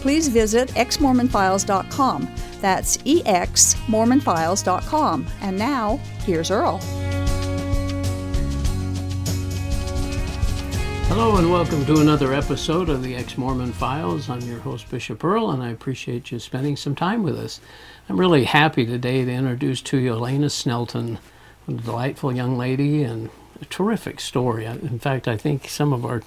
please 0.00 0.28
visit 0.28 0.68
exmormonfiles.com. 0.70 2.34
That's 2.60 2.96
exmormonfiles.com. 2.98 5.26
And 5.40 5.58
now, 5.58 5.96
here's 6.24 6.50
Earl. 6.50 6.80
Hello 11.12 11.38
and 11.38 11.50
welcome 11.50 11.84
to 11.86 12.00
another 12.00 12.32
episode 12.32 12.88
of 12.88 13.02
the 13.02 13.16
Ex 13.16 13.36
Mormon 13.36 13.72
Files. 13.72 14.30
I'm 14.30 14.42
your 14.42 14.60
host, 14.60 14.88
Bishop 14.88 15.24
Earl, 15.24 15.50
and 15.50 15.60
I 15.60 15.70
appreciate 15.70 16.30
you 16.30 16.38
spending 16.38 16.76
some 16.76 16.94
time 16.94 17.24
with 17.24 17.36
us. 17.36 17.60
I'm 18.08 18.20
really 18.20 18.44
happy 18.44 18.86
today 18.86 19.24
to 19.24 19.32
introduce 19.32 19.82
to 19.82 19.98
you 19.98 20.12
Elena 20.12 20.48
Snelten, 20.48 21.18
a 21.66 21.72
delightful 21.72 22.32
young 22.32 22.56
lady 22.56 23.02
and 23.02 23.28
a 23.60 23.64
terrific 23.64 24.20
story. 24.20 24.66
In 24.66 25.00
fact, 25.00 25.26
I 25.26 25.36
think 25.36 25.68
some 25.68 25.92
of 25.92 26.06
our, 26.06 26.22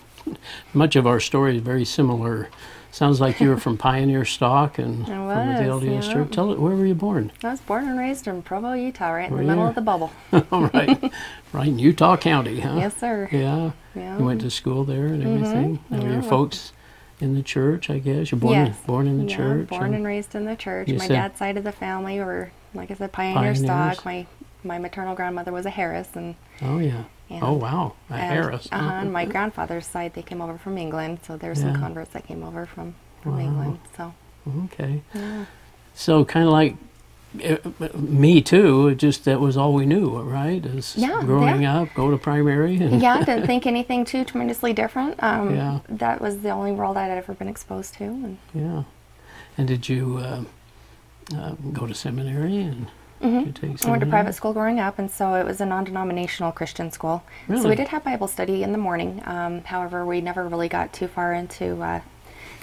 much 0.74 0.98
of 0.98 1.08
our 1.08 1.22
story 1.22 1.56
is 1.56 1.64
very 1.64 1.86
similar. 1.86 2.50
Sounds 2.94 3.20
like 3.20 3.40
you 3.40 3.50
were 3.50 3.58
from 3.58 3.76
Pioneer 3.80 4.24
Stock 4.24 4.78
and 4.78 5.08
from 5.08 5.28
the 5.28 5.64
LDS 5.64 6.06
yeah. 6.06 6.14
Church. 6.14 6.32
Tell 6.32 6.52
it, 6.52 6.60
where 6.60 6.76
were 6.76 6.86
you 6.86 6.94
born? 6.94 7.32
I 7.44 7.50
was 7.50 7.60
born 7.60 7.88
and 7.88 7.98
raised 7.98 8.28
in 8.28 8.44
Provo, 8.44 8.74
Utah, 8.74 9.10
right 9.10 9.32
in 9.32 9.36
the 9.36 9.44
middle 9.44 9.66
of 9.66 9.74
the 9.74 9.82
bubble. 9.82 10.12
All 10.52 10.68
right, 10.68 11.12
right 11.52 11.68
in 11.70 11.80
Utah 11.80 12.18
County, 12.18 12.60
huh? 12.60 12.76
Yes, 12.78 12.96
sir. 12.96 13.30
Yeah. 13.32 13.72
Yeah. 13.96 14.20
You 14.20 14.26
went 14.26 14.42
to 14.42 14.52
school 14.52 14.84
there 14.84 15.08
and 15.08 15.24
mm-hmm. 15.24 15.44
everything. 15.44 15.80
And 15.90 16.04
Yeah. 16.04 16.14
your 16.14 16.22
folks 16.22 16.72
in 17.20 17.34
the 17.34 17.42
church, 17.42 17.90
I 17.90 17.98
guess. 17.98 18.32
You're 18.32 18.40
born 18.40 18.54
yes. 18.54 18.80
in, 18.80 18.86
born 18.86 19.08
in 19.08 19.18
the 19.18 19.32
yeah, 19.32 19.38
church. 19.38 19.70
Born 19.70 19.96
and 19.96 20.06
raised 20.06 20.36
in 20.36 20.46
the 20.46 20.56
church. 20.56 20.88
My 20.90 21.08
dad's 21.08 21.40
side 21.40 21.58
of 21.58 21.64
the 21.64 21.72
family 21.72 22.20
were, 22.20 22.52
like 22.76 22.92
I 22.92 22.94
said, 22.94 23.12
pioneer 23.12 23.54
Pioneers. 23.54 23.60
stock. 23.60 24.06
My 24.06 24.28
my 24.64 24.78
maternal 24.80 25.16
grandmother 25.16 25.52
was 25.52 25.66
a 25.66 25.70
Harris, 25.70 26.10
and, 26.16 26.36
Oh 26.62 26.80
yeah. 26.80 27.04
and 27.30 27.44
oh 27.44 27.54
wow, 27.54 27.94
a 28.10 28.14
and, 28.14 28.22
Harris. 28.22 28.68
Uh-huh, 28.72 28.90
and 29.02 29.12
my 29.14 29.26
grandfather's 29.26 29.86
side, 29.86 30.14
they 30.14 30.22
came 30.22 30.42
over 30.42 30.58
from 30.58 30.78
England, 30.78 31.20
so 31.26 31.38
there's 31.38 31.62
Yeah. 31.62 31.74
some 31.74 31.82
converts 31.82 32.12
that 32.12 32.26
came 32.28 32.44
over 32.44 32.66
from 32.66 32.96
from 33.22 33.34
Wow. 33.38 33.44
England. 33.44 33.80
So 33.98 34.14
Okay. 34.66 35.02
yeah. 35.14 35.46
So 35.94 36.26
kind 36.26 36.46
of 36.46 36.52
like 36.52 36.76
uh, 37.44 37.58
me 37.98 38.42
too. 38.42 38.94
Just 38.96 39.26
that 39.26 39.40
was 39.40 39.58
all 39.58 39.74
we 39.74 39.86
knew, 39.88 40.20
right? 40.20 40.64
Is 40.66 40.96
Yeah, 40.96 41.22
growing 41.22 41.66
up, 41.66 41.90
go 41.96 42.12
to 42.12 42.18
primary, 42.18 42.76
and 42.78 43.02
yeah, 43.02 43.24
didn't 43.26 43.48
think 43.48 43.66
anything 43.66 44.06
too 44.06 44.24
tremendously 44.26 44.72
different. 44.74 45.22
Um, 45.24 45.56
Yeah. 45.56 45.80
That 45.90 46.22
was 46.22 46.40
the 46.42 46.50
only 46.50 46.72
world 46.74 46.96
I'd 46.98 47.10
ever 47.12 47.34
been 47.34 47.48
exposed 47.48 47.96
to. 47.96 48.04
And 48.04 48.38
yeah. 48.54 48.84
And 49.58 49.68
did 49.68 49.88
you 49.90 50.18
uh, 50.18 50.44
uh, 51.36 51.52
go 51.72 51.88
to 51.88 51.94
seminary 51.96 52.62
and 52.62 52.88
take 53.24 53.86
I 53.86 53.90
went 53.90 54.02
to 54.02 54.08
private 54.10 54.34
school 54.36 54.54
growing 54.54 54.80
up, 54.80 55.00
and 55.00 55.10
so 55.10 55.36
it 55.36 55.46
was 55.46 55.62
a 55.62 55.66
non-denominational 55.66 56.52
Christian 56.52 56.92
school. 56.92 57.24
So 57.48 57.70
we 57.70 57.76
did 57.76 57.88
have 57.90 58.04
Bible 58.04 58.28
study 58.28 58.64
in 58.64 58.72
the 58.72 58.78
morning. 58.78 59.22
Um, 59.26 59.64
however, 59.64 60.06
we 60.06 60.20
never 60.22 60.48
really 60.48 60.68
got 60.70 60.92
too 60.94 61.08
far 61.08 61.34
into 61.34 61.82
uh, 61.82 62.02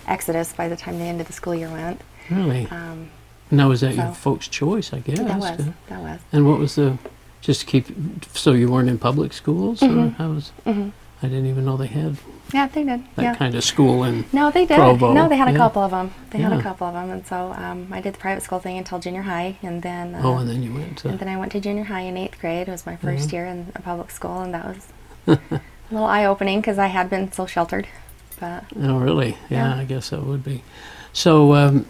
Exodus 0.07 0.53
by 0.53 0.69
the 0.69 0.77
time 0.77 0.99
the 0.99 1.05
end 1.05 1.21
of 1.21 1.27
the 1.27 1.33
school 1.33 1.55
year 1.55 1.71
went. 1.71 2.01
Really? 2.31 2.67
Um, 2.71 3.11
now 3.51 3.69
was 3.69 3.81
that 3.81 3.95
your 3.95 4.13
folks' 4.13 4.49
choice? 4.49 4.93
I 4.93 5.01
guess. 5.01 5.19
that 5.19 5.39
was 5.39 5.67
that 5.89 6.01
was. 6.01 6.21
And 6.33 6.47
what 6.47 6.59
was 6.59 6.75
the? 6.77 6.99
Just 7.41 7.61
to 7.61 7.67
keep. 7.67 7.87
So 8.35 8.53
you 8.53 8.71
weren't 8.71 8.89
in 8.91 8.99
public 8.99 9.33
schools, 9.33 9.83
or 9.83 10.11
how 10.11 10.31
was? 10.33 10.53
Mhm. 10.67 10.93
I 11.23 11.27
didn't 11.29 11.47
even 11.47 11.65
know 11.67 11.77
they 11.77 11.87
had 11.89 12.17
Yeah, 12.55 12.67
they 12.69 12.83
did. 12.85 13.05
that 13.17 13.23
yeah. 13.23 13.35
kind 13.35 13.55
of 13.55 13.63
school 13.63 14.05
in. 14.05 14.25
no, 14.33 14.51
they 14.51 14.65
did. 14.67 14.77
Provo, 14.77 15.13
No, 15.13 15.29
they 15.29 15.37
had 15.37 15.49
a 15.49 15.53
yeah. 15.53 15.59
couple 15.59 15.83
of 15.83 15.91
them. 15.91 16.13
They 16.31 16.39
had 16.39 16.53
Yeah. 16.53 16.59
a 16.59 16.63
couple 16.63 16.87
of 16.87 16.95
them, 16.95 17.11
and 17.11 17.27
so 17.27 17.53
um, 17.53 17.89
I 17.93 18.01
did 18.01 18.15
the 18.15 18.19
private 18.19 18.43
school 18.43 18.59
thing 18.59 18.79
until 18.79 18.99
junior 18.99 19.23
high, 19.23 19.57
and 19.63 19.83
then 19.83 20.15
uh, 20.15 20.23
Oh, 20.25 20.39
and 20.39 20.49
then 20.49 20.63
you 20.63 20.73
went 20.73 20.99
to. 20.99 21.09
and 21.09 21.19
then 21.19 21.29
I 21.29 21.37
went 21.37 21.53
to 21.53 21.61
junior 21.61 21.85
high 21.85 22.01
in 22.03 22.17
eighth 22.17 22.41
grade. 22.41 22.69
It 22.69 22.71
was 22.71 22.87
my 22.87 22.97
1st 22.97 23.27
Mm-hmm. 23.27 23.35
year 23.37 23.47
in 23.47 23.73
a 23.75 23.83
public 23.83 24.11
school, 24.11 24.41
and 24.41 24.55
that 24.55 24.65
was 24.67 24.89
a 25.27 25.61
little 25.91 26.07
eye-opening 26.07 26.61
because 26.61 26.79
I 26.79 26.87
had 26.87 27.11
been 27.11 27.31
so 27.33 27.47
sheltered. 27.47 27.87
But 28.41 28.65
Oh, 28.81 28.99
really? 28.99 29.37
Yeah, 29.51 29.75
Yeah. 29.75 29.81
I 29.81 29.85
guess 29.85 30.11
that 30.11 30.25
would 30.25 30.43
be. 30.43 30.63
So, 31.13 31.55
um, 31.55 31.85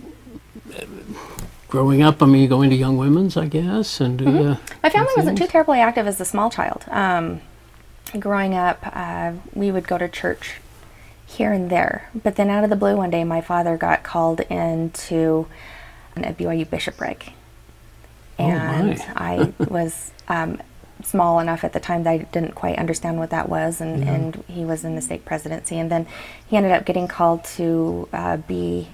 growing 1.68 2.02
up, 2.02 2.22
I 2.22 2.26
mean, 2.26 2.48
going 2.48 2.70
to 2.70 2.76
Young 2.76 2.96
Women's, 2.96 3.36
I 3.36 3.46
guess, 3.46 4.00
and 4.00 4.18
do 4.18 4.24
Mm-hmm. 4.24 4.36
the. 4.42 4.58
My 4.82 4.90
family 4.90 5.12
wasn't 5.16 5.38
too 5.38 5.46
terribly 5.46 5.78
active 5.80 6.06
as 6.06 6.20
a 6.20 6.24
small 6.24 6.50
child. 6.50 6.84
Um, 6.90 7.40
growing 8.18 8.54
up, 8.54 8.78
uh, 8.84 9.32
we 9.54 9.70
would 9.70 9.86
go 9.86 9.98
to 9.98 10.08
church 10.08 10.54
here 11.26 11.52
and 11.52 11.70
there. 11.70 12.10
But 12.14 12.36
then 12.36 12.50
out 12.50 12.64
of 12.64 12.70
the 12.70 12.76
blue 12.76 12.96
one 12.96 13.10
day, 13.10 13.24
my 13.24 13.40
father 13.40 13.76
got 13.76 14.02
called 14.02 14.40
into 14.50 15.46
a 16.16 16.32
BYU 16.32 16.68
bishopric. 16.68 17.32
Oh. 18.38 18.44
And 18.44 19.00
I 19.16 19.52
was 19.58 20.10
um, 20.28 20.60
small 21.04 21.38
enough 21.40 21.62
at 21.62 21.72
the 21.72 21.80
time 21.80 22.02
that 22.04 22.10
I 22.10 22.18
didn't 22.18 22.54
quite 22.54 22.78
understand 22.78 23.18
what 23.18 23.30
that 23.30 23.48
was. 23.48 23.80
And, 23.80 24.02
Yeah. 24.02 24.12
and 24.14 24.44
he 24.48 24.64
was 24.64 24.84
in 24.84 24.96
the 24.96 25.02
stake 25.02 25.24
presidency. 25.24 25.78
And 25.78 25.90
then 25.90 26.06
he 26.48 26.56
ended 26.56 26.72
up 26.72 26.84
getting 26.84 27.06
called 27.06 27.44
to 27.56 28.08
uh, 28.12 28.36
be 28.38 28.88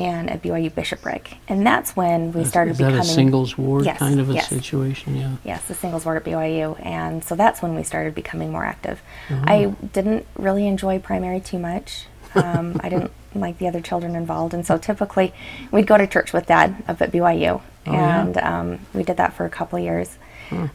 in 0.00 0.30
a 0.30 0.38
BYU 0.38 0.74
bishopric. 0.74 1.36
And 1.46 1.66
that's 1.66 1.94
when 1.94 2.32
we 2.32 2.44
started 2.44 2.70
Is 2.72 2.78
that 2.78 2.84
becoming. 2.86 3.00
a 3.00 3.04
singles 3.04 3.58
ward 3.58 3.84
Yes, 3.84 3.98
kind 3.98 4.18
of 4.18 4.30
a 4.30 4.32
yes. 4.34 4.48
situation? 4.48 5.14
Yeah. 5.16 5.36
Yes, 5.44 5.64
the 5.68 5.74
singles 5.74 6.06
ward 6.06 6.16
at 6.16 6.24
BYU, 6.24 6.74
and 6.84 7.22
so 7.22 7.34
that's 7.34 7.60
when 7.60 7.74
we 7.74 7.82
started 7.82 8.14
becoming 8.14 8.50
more 8.50 8.64
active. 8.64 9.02
Oh. 9.30 9.42
I 9.46 9.74
didn't 9.92 10.26
really 10.36 10.66
enjoy 10.66 10.98
primary 11.00 11.38
too 11.40 11.58
much. 11.58 12.06
Um, 12.34 12.80
I 12.82 12.88
didn't 12.88 13.12
like 13.34 13.58
the 13.58 13.68
other 13.68 13.82
children 13.82 14.16
involved, 14.16 14.54
and 14.54 14.66
so 14.66 14.78
typically 14.78 15.34
we'd 15.70 15.86
go 15.86 15.98
to 15.98 16.06
church 16.06 16.32
with 16.32 16.46
Dad 16.46 16.82
up 16.88 17.02
at 17.02 17.12
BYU, 17.12 17.60
Oh, 17.86 17.92
yeah. 17.92 18.20
and 18.22 18.36
um, 18.38 18.78
we 18.94 19.02
did 19.02 19.18
that 19.18 19.34
for 19.34 19.44
a 19.44 19.50
couple 19.50 19.78
of 19.78 19.84
years. 19.84 20.16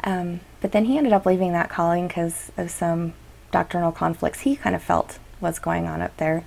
Um, 0.05 0.39
but 0.61 0.71
then 0.71 0.85
he 0.85 0.97
ended 0.97 1.11
up 1.13 1.25
leaving 1.25 1.51
that 1.51 1.69
calling 1.69 2.07
because 2.07 2.49
of 2.57 2.69
some 2.71 3.13
doctrinal 3.51 3.91
conflicts 3.91 4.41
he 4.41 4.55
kind 4.55 4.73
of 4.75 4.81
felt 4.81 5.19
was 5.41 5.59
going 5.59 5.85
on 5.87 6.01
up 6.01 6.15
there. 6.17 6.45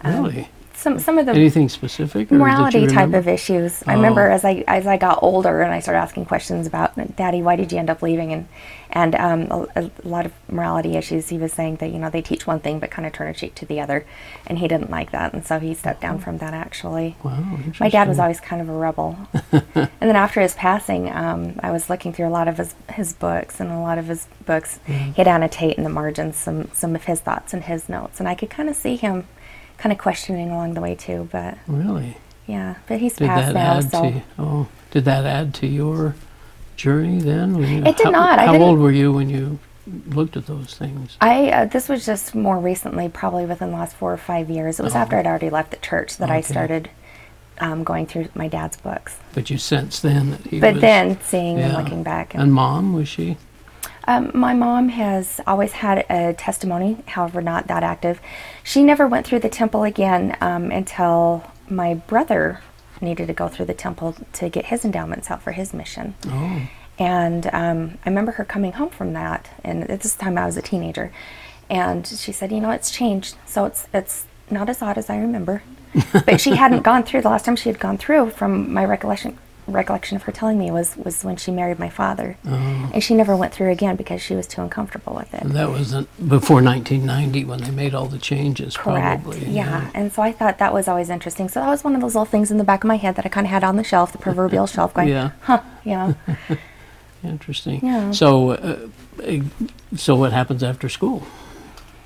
Um, 0.00 0.22
Really? 0.24 0.48
Some 0.74 0.98
some 0.98 1.18
of 1.18 1.26
the 1.26 1.32
Anything 1.32 1.68
specific? 1.68 2.32
or 2.32 2.36
morality 2.38 2.86
type 2.86 3.12
of 3.14 3.28
issues. 3.28 3.82
I 3.86 3.94
remember 3.94 4.28
Oh. 4.30 4.34
as 4.34 4.44
I 4.44 4.64
as 4.66 4.86
I 4.86 4.96
got 4.96 5.22
older 5.22 5.62
and 5.62 5.72
I 5.72 5.80
started 5.80 6.00
asking 6.00 6.24
questions 6.26 6.66
about 6.66 7.16
Daddy, 7.16 7.42
why 7.42 7.56
did 7.56 7.70
you 7.72 7.78
end 7.78 7.90
up 7.90 8.02
leaving? 8.02 8.32
And 8.32 8.48
and 8.94 9.14
um, 9.14 9.42
a, 9.74 9.82
a 9.84 9.90
lot 10.06 10.26
of 10.26 10.32
morality 10.50 10.96
issues. 10.96 11.28
He 11.30 11.38
was 11.38 11.52
saying 11.52 11.76
that 11.76 11.90
you 11.90 11.98
know 11.98 12.10
they 12.10 12.20
teach 12.22 12.46
one 12.46 12.60
thing 12.60 12.78
but 12.78 12.90
kind 12.90 13.06
of 13.06 13.12
turn 13.12 13.28
a 13.28 13.34
cheek 13.34 13.54
to 13.56 13.66
the 13.66 13.80
other, 13.80 14.04
and 14.46 14.58
he 14.58 14.68
didn't 14.68 14.90
like 14.90 15.12
that, 15.12 15.32
and 15.32 15.46
so 15.46 15.58
he 15.58 15.72
stepped 15.74 16.00
down 16.02 16.18
from 16.18 16.38
that. 16.38 16.52
Actually, 16.52 17.16
Wow. 17.22 17.38
my 17.80 17.88
dad 17.88 18.08
was 18.08 18.18
always 18.18 18.40
kind 18.40 18.60
of 18.60 18.68
a 18.68 18.72
rebel. 18.72 19.16
and 19.52 19.88
then 20.00 20.16
after 20.16 20.40
his 20.40 20.54
passing, 20.54 21.10
um, 21.10 21.58
I 21.62 21.70
was 21.70 21.88
looking 21.88 22.12
through 22.12 22.28
a 22.28 22.30
lot 22.30 22.48
of 22.48 22.58
his, 22.58 22.74
his 22.92 23.12
books, 23.14 23.60
and 23.60 23.70
a 23.70 23.78
lot 23.78 23.98
of 23.98 24.06
his 24.08 24.26
books, 24.46 24.78
Mm-hmm. 24.86 25.12
he'd 25.12 25.28
annotate 25.28 25.76
in 25.78 25.84
the 25.84 25.90
margins 25.90 26.36
some, 26.36 26.68
some 26.74 26.94
of 26.94 27.04
his 27.04 27.20
thoughts 27.20 27.54
and 27.54 27.64
his 27.64 27.88
notes. 27.88 28.18
And 28.20 28.28
I 28.28 28.34
could 28.34 28.50
kind 28.50 28.68
of 28.68 28.76
see 28.76 28.96
him 28.96 29.26
kind 29.82 29.92
of 29.92 29.98
questioning 29.98 30.50
along 30.50 30.74
the 30.74 30.80
way, 30.80 30.94
too. 30.94 31.28
But 31.32 31.58
Really? 31.66 32.16
yeah, 32.46 32.76
but 32.86 33.00
he's 33.00 33.16
Did 33.16 33.26
passed 33.26 33.52
that 33.52 33.54
now, 33.54 33.78
add 33.78 33.90
so. 33.90 34.02
to? 34.10 34.22
Oh, 34.38 34.66
did 34.92 35.04
that 35.06 35.24
add 35.26 35.52
to 35.54 35.66
your 35.66 36.14
journey 36.76 37.18
then? 37.18 37.56
You- 37.56 37.84
It 37.84 37.96
did 37.96 38.04
how, 38.04 38.10
not. 38.10 38.38
I 38.38 38.46
How 38.46 38.56
old 38.58 38.78
were 38.78 38.92
you 38.92 39.12
when 39.12 39.28
you 39.28 39.58
looked 40.08 40.36
at 40.36 40.46
those 40.46 40.74
things? 40.74 41.16
I 41.20 41.50
uh, 41.50 41.64
this 41.64 41.88
was 41.88 42.06
just 42.06 42.34
more 42.34 42.58
recently, 42.58 43.08
probably 43.08 43.44
within 43.44 43.70
the 43.72 43.76
last 43.76 43.96
four 43.96 44.12
or 44.12 44.16
five 44.16 44.48
years. 44.48 44.78
It 44.78 44.84
was 44.84 44.94
Oh. 44.94 44.98
after 44.98 45.18
I'd 45.18 45.26
already 45.26 45.50
left 45.50 45.72
the 45.72 45.76
church 45.78 46.16
that 46.18 46.30
I 46.30 46.40
started 46.40 46.88
um, 47.58 47.82
going 47.82 48.06
through 48.06 48.28
my 48.34 48.46
dad's 48.48 48.76
books. 48.76 49.18
But 49.34 49.50
you 49.50 49.58
sensed 49.58 50.02
then 50.02 50.30
that 50.30 50.40
he 50.46 50.60
But 50.60 50.74
was. 50.74 50.80
then 50.80 51.20
seeing 51.22 51.58
and 51.58 51.72
looking 51.74 52.02
back, 52.04 52.34
And 52.34 52.52
mom 52.54 52.92
was 52.92 53.08
she? 53.08 53.36
Um, 54.12 54.30
my 54.34 54.52
mom 54.52 54.90
has 54.90 55.40
always 55.46 55.72
had 55.72 56.04
a 56.10 56.34
testimony, 56.34 56.98
however, 57.06 57.40
not 57.40 57.66
that 57.68 57.82
active. 57.82 58.20
She 58.62 58.82
never 58.82 59.06
went 59.08 59.26
through 59.26 59.38
the 59.38 59.48
temple 59.48 59.84
again 59.84 60.36
um, 60.40 60.70
until 60.70 61.50
my 61.68 61.94
brother 61.94 62.60
needed 63.00 63.26
to 63.28 63.32
go 63.32 63.48
through 63.48 63.66
the 63.66 63.74
temple 63.74 64.14
to 64.34 64.48
get 64.50 64.66
his 64.66 64.84
endowments 64.84 65.30
out 65.30 65.40
for 65.40 65.52
his 65.52 65.72
mission. 65.72 66.14
Oh. 66.26 66.68
And 66.98 67.46
um, 67.54 67.98
I 68.04 68.10
remember 68.10 68.32
her 68.32 68.44
coming 68.44 68.72
home 68.72 68.90
from 68.90 69.14
that, 69.14 69.48
and 69.64 69.90
at 69.90 70.02
this 70.02 70.14
time 70.14 70.36
I 70.36 70.44
was 70.44 70.58
a 70.58 70.62
teenager, 70.62 71.10
and 71.70 72.06
she 72.06 72.32
said, 72.32 72.52
"You 72.52 72.60
know, 72.60 72.70
it's 72.70 72.90
changed, 72.90 73.36
so 73.46 73.64
it's 73.64 73.88
it's 73.94 74.26
not 74.50 74.68
as 74.68 74.82
odd 74.82 74.98
as 74.98 75.08
I 75.08 75.16
remember." 75.16 75.62
but 76.12 76.40
she 76.40 76.54
hadn't 76.56 76.82
gone 76.82 77.02
through 77.02 77.22
the 77.22 77.28
last 77.28 77.44
time 77.46 77.56
she 77.56 77.70
had 77.70 77.80
gone 77.80 77.96
through, 77.96 78.30
from 78.30 78.72
my 78.72 78.84
recollection 78.84 79.38
recollection 79.72 80.16
of 80.16 80.22
her 80.24 80.32
telling 80.32 80.58
me 80.58 80.70
was 80.70 80.96
was 80.96 81.24
when 81.24 81.36
she 81.36 81.50
married 81.50 81.78
my 81.78 81.88
father, 81.88 82.36
Oh. 82.46 82.90
and 82.94 83.02
she 83.02 83.14
never 83.14 83.34
went 83.36 83.52
through 83.52 83.70
again 83.70 83.96
because 83.96 84.20
she 84.22 84.34
was 84.34 84.46
too 84.46 84.62
uncomfortable 84.62 85.14
with 85.14 85.32
it. 85.34 85.42
And 85.42 85.52
that 85.52 85.70
was 85.70 85.92
before 86.36 86.62
1990 86.62 87.44
when 87.44 87.60
they 87.62 87.70
made 87.70 87.94
all 87.94 88.06
the 88.06 88.18
changes, 88.18 88.76
Correct. 88.76 89.22
probably. 89.24 89.46
Yeah. 89.46 89.90
And 89.94 90.12
so 90.12 90.22
I 90.22 90.32
thought 90.32 90.58
that 90.58 90.72
was 90.72 90.88
always 90.88 91.10
interesting. 91.10 91.48
So 91.48 91.60
that 91.60 91.68
was 91.68 91.82
one 91.84 91.94
of 91.94 92.00
those 92.00 92.14
little 92.14 92.24
things 92.24 92.50
in 92.50 92.58
the 92.58 92.64
back 92.64 92.84
of 92.84 92.88
my 92.88 92.96
head 92.96 93.16
that 93.16 93.26
I 93.26 93.28
kind 93.28 93.46
of 93.46 93.50
had 93.50 93.64
on 93.64 93.76
the 93.76 93.84
shelf, 93.84 94.12
the 94.12 94.18
proverbial 94.18 94.66
shelf, 94.66 94.94
going, 94.94 95.08
Yeah. 95.08 95.30
huh, 95.42 95.60
you 95.84 95.92
know. 95.92 96.14
Interesting. 97.24 97.80
Yeah. 97.84 98.10
So, 98.10 98.50
uh, 98.50 98.88
eh, 99.22 99.42
so 99.96 100.16
what 100.16 100.32
happens 100.32 100.62
after 100.62 100.88
school? 100.88 101.24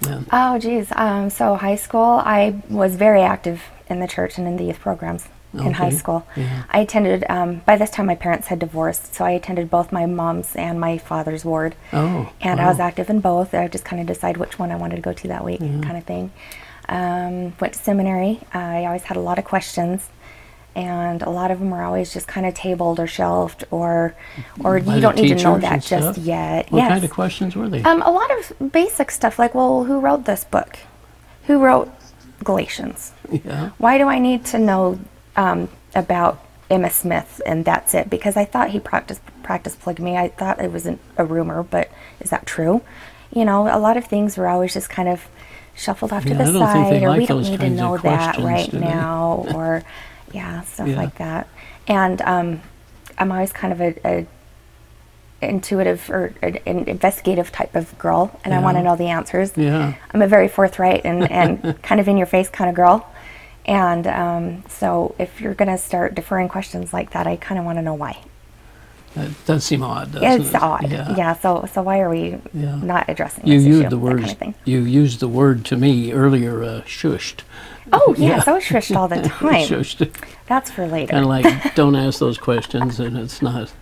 Then? 0.03 0.27
Oh, 0.31 0.59
geez. 0.59 0.93
Um, 0.95 1.31
so 1.31 1.55
high 1.57 1.77
school, 1.77 2.21
I 2.23 2.63
was 2.69 2.97
very 2.97 3.23
active 3.23 3.63
in 3.89 4.01
the 4.01 4.07
church 4.09 4.37
and 4.37 4.47
in 4.47 4.57
the 4.59 4.65
youth 4.65 4.81
programs 4.81 5.27
in 5.61 5.73
high 5.73 5.91
school. 5.91 6.27
Yeah. 6.37 6.65
I 6.71 6.81
attended. 6.81 7.25
Um, 7.29 7.63
by 7.67 7.77
this 7.77 7.91
time, 7.91 8.07
my 8.07 8.15
parents 8.15 8.49
had 8.49 8.59
divorced, 8.59 9.15
so 9.15 9.25
I 9.25 9.31
attended 9.31 9.71
both 9.71 9.93
my 9.93 10.07
mom's 10.07 10.55
and 10.57 10.81
my 10.81 10.99
father's 10.99 11.45
ward. 11.45 11.75
Oh. 11.93 12.33
and 12.41 12.61
I 12.61 12.69
was 12.69 12.81
active 12.81 13.09
in 13.11 13.21
both. 13.21 13.55
I 13.55 13.69
just 13.69 13.85
kind 13.85 14.01
of 14.01 14.07
decide 14.07 14.37
which 14.37 14.59
one 14.59 14.71
I 14.71 14.77
wanted 14.77 14.97
to 14.97 15.03
go 15.03 15.13
to 15.13 15.29
that 15.29 15.45
week, 15.45 15.61
kind 15.61 15.97
of 15.97 16.05
thing. 16.05 16.33
Um, 16.89 17.55
went 17.59 17.75
to 17.75 17.79
seminary. 17.81 18.41
I 18.53 18.85
always 18.87 19.03
had 19.05 19.17
a 19.17 19.21
lot 19.21 19.39
of 19.39 19.45
questions, 19.45 20.09
and 20.77 21.23
a 21.23 21.31
lot 21.31 21.51
of 21.51 21.59
them 21.59 21.71
were 21.71 21.83
always 21.83 22.13
just 22.13 22.29
kind 22.29 22.47
of 22.47 22.55
tabled 22.55 23.01
or 23.01 23.07
shelved, 23.07 23.65
or 23.71 24.15
or 24.63 24.79
By 24.81 24.95
you 24.95 25.01
don't 25.01 25.17
need 25.17 25.37
to 25.37 25.43
know 25.43 25.59
that 25.59 25.83
just 25.83 26.19
yet. 26.19 26.71
What 26.71 26.79
yes. 26.79 26.89
kind 26.91 27.05
of 27.05 27.11
questions 27.11 27.57
were 27.57 27.69
they? 27.69 27.83
Um, 27.83 28.03
a 28.03 28.11
lot 28.11 28.31
of 28.39 28.73
basic 28.73 29.11
stuff 29.11 29.39
like, 29.39 29.55
well, 29.55 29.85
who 29.85 29.99
wrote 29.99 30.27
this 30.27 30.45
book? 30.45 30.79
Who 31.45 31.59
wrote 31.59 31.91
Galatians? 32.45 33.13
yeah. 33.31 33.71
Why 33.79 33.99
do 33.99 34.07
I 34.09 34.19
need 34.19 34.45
to 34.47 34.59
know 34.59 35.01
um, 35.37 35.69
about 35.95 36.43
Emma 36.71 36.91
Smith 36.91 37.41
and 37.47 37.65
that's 37.65 37.95
it? 37.95 38.11
Because 38.11 38.37
I 38.37 38.45
thought 38.45 38.71
he 38.71 38.81
practiced 38.81 39.21
practiced 39.43 39.81
polygamy. 39.81 40.17
I 40.17 40.29
thought 40.29 40.61
it 40.61 40.73
was 40.73 40.87
an, 40.87 40.99
a 41.17 41.25
rumor, 41.25 41.63
but 41.63 41.91
is 42.21 42.31
that 42.31 42.47
true? 42.47 42.83
You 43.33 43.45
know, 43.45 43.69
a 43.69 43.79
lot 43.79 43.97
of 43.97 44.05
things 44.07 44.37
were 44.37 44.49
always 44.49 44.73
just 44.75 44.91
kind 44.91 45.09
of 45.09 45.27
shuffled 45.77 46.13
off 46.13 46.25
Yeah, 46.25 46.33
to 46.33 46.39
the 46.39 46.45
I 46.45 46.53
don't 46.53 46.73
think 46.73 46.89
they 46.91 46.95
side, 46.97 47.03
or 47.05 47.09
like 47.11 47.19
we 47.21 47.27
don't 47.27 47.43
need 47.43 47.61
to 47.61 47.71
know 47.71 47.97
that 47.99 48.39
right 48.39 48.73
now, 48.73 49.47
or 49.55 49.83
yeah, 50.33 50.63
stuff 50.63 50.89
Yeah. 50.89 50.97
like 50.97 51.17
that. 51.19 51.49
And 51.87 52.21
um, 52.23 52.63
I'm 53.19 53.31
always 53.31 53.53
kind 53.53 53.73
of 53.73 53.81
a, 53.81 53.95
a 54.05 54.27
intuitive 55.43 56.09
or 56.11 56.33
an 56.43 56.59
investigative 56.89 57.53
type 57.53 57.75
of 57.77 57.97
girl, 57.99 58.39
and 58.45 58.55
I 58.55 58.59
want 58.61 58.77
to 58.79 58.83
know 58.83 58.97
the 58.97 59.09
answers. 59.09 59.53
Yeah. 59.57 59.95
I'm 60.13 60.23
a 60.23 60.27
very 60.27 60.49
forthright 60.49 61.03
and, 61.05 61.31
and 61.31 61.81
kind 61.83 62.01
of 62.01 62.09
in 62.09 62.17
your 62.17 62.27
face 62.27 62.49
kind 62.49 62.71
of 62.71 62.75
girl. 62.77 63.07
And 63.67 64.07
um, 64.07 64.63
so 64.69 65.15
if 65.19 65.41
you're 65.41 65.55
going 65.55 65.71
to 65.71 65.79
start 65.79 66.15
deferring 66.15 66.49
questions 66.49 66.93
like 66.93 67.11
that, 67.11 67.27
I 67.27 67.37
kind 67.37 67.59
of 67.59 67.65
want 67.65 67.79
to 67.79 67.83
know 67.83 67.95
why. 67.95 68.19
That 69.15 69.31
does 69.47 69.65
seem 69.65 69.83
odd, 69.83 70.13
doesn't 70.13 70.43
It's 70.43 70.51
it? 70.51 70.63
odd. 70.63 70.91
Yeah. 70.91 71.15
yeah. 71.17 71.33
So 71.35 71.67
so 71.73 71.81
why 71.83 72.01
are 72.01 72.11
we 72.11 72.39
Yeah. 72.53 72.77
not 72.77 73.09
addressing 73.09 73.47
You 73.47 73.59
used 73.59 73.81
issue? 73.81 73.89
the 73.89 73.99
word. 73.99 74.23
kind 74.23 74.43
of. 74.43 74.55
You 74.67 74.81
used 74.81 75.21
the 75.21 75.29
word 75.29 75.65
to 75.67 75.77
me 75.77 76.13
earlier. 76.13 76.63
Uh, 76.63 76.83
shushed. 76.83 77.41
Oh 77.93 78.15
yes, 78.19 78.47
I 78.47 78.53
was 78.53 78.63
shushed 78.63 78.95
all 78.95 79.09
the 79.09 79.17
time. 79.23 79.67
shushed. 79.67 80.07
That's 80.47 80.71
for 80.71 80.87
later. 80.87 81.17
Of 81.17 81.25
like, 81.25 81.75
don't 81.75 81.97
ask 81.97 82.19
those 82.21 82.37
questions, 82.37 83.01
and 83.01 83.17
it's 83.17 83.41
not. 83.41 83.73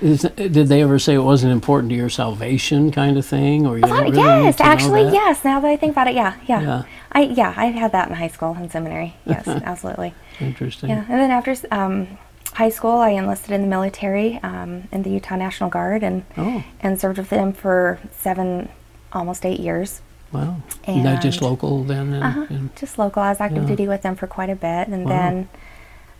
Is, 0.00 0.22
did 0.36 0.52
they 0.68 0.82
ever 0.82 0.98
say 0.98 1.14
it 1.14 1.18
wasn't 1.18 1.52
important 1.52 1.90
to 1.90 1.96
your 1.96 2.08
salvation, 2.08 2.90
kind 2.92 3.16
of 3.18 3.26
thing, 3.26 3.66
or 3.66 3.78
you 3.78 3.84
Oh, 3.86 4.02
really 4.02 4.16
yes, 4.16 4.60
actually, 4.60 5.02
yes. 5.02 5.44
Now 5.44 5.58
that 5.60 5.68
I 5.68 5.76
think 5.76 5.92
about 5.92 6.06
it, 6.06 6.14
yeah, 6.14 6.34
yeah, 6.46 6.60
Yeah. 6.60 6.82
I 7.12 7.20
yeah, 7.22 7.52
I 7.56 7.66
had 7.66 7.92
that 7.92 8.08
in 8.08 8.14
high 8.14 8.28
school 8.28 8.54
and 8.58 8.70
seminary. 8.70 9.14
Yes, 9.26 9.46
absolutely. 9.48 10.14
Interesting. 10.40 10.90
Yeah, 10.90 11.04
and 11.08 11.18
then 11.20 11.30
after 11.30 11.54
um, 11.72 12.18
high 12.54 12.68
school, 12.70 12.98
I 12.98 13.10
enlisted 13.10 13.50
in 13.50 13.62
the 13.62 13.66
military 13.66 14.38
um, 14.42 14.84
in 14.92 15.02
the 15.02 15.10
Utah 15.10 15.36
National 15.36 15.68
Guard 15.70 16.02
and 16.02 16.24
Oh, 16.36 16.62
and 16.80 17.00
served 17.00 17.18
with 17.18 17.30
them 17.30 17.52
for 17.52 17.98
seven, 18.20 18.68
almost 19.12 19.44
eight 19.44 19.58
years. 19.60 20.00
wow. 20.32 20.56
And 20.84 21.04
that 21.06 21.22
just 21.22 21.42
local 21.42 21.82
then? 21.82 22.12
And, 22.14 22.22
Uh-huh. 22.24 22.46
and- 22.50 22.76
Just 22.76 22.98
local. 22.98 23.22
I 23.22 23.30
was 23.30 23.40
active 23.40 23.62
Yeah. 23.64 23.68
duty 23.70 23.88
with 23.88 24.02
them 24.02 24.14
for 24.14 24.26
quite 24.28 24.50
a 24.50 24.54
bit, 24.56 24.86
and 24.88 25.04
Wow. 25.04 25.10
then 25.10 25.48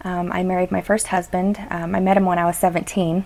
um, 0.04 0.32
I 0.32 0.42
married 0.42 0.70
my 0.72 0.80
first 0.80 1.08
husband. 1.08 1.60
Um, 1.70 1.94
I 1.94 2.00
met 2.00 2.16
him 2.16 2.24
when 2.24 2.38
I 2.38 2.44
was 2.44 2.56
17 2.56 3.24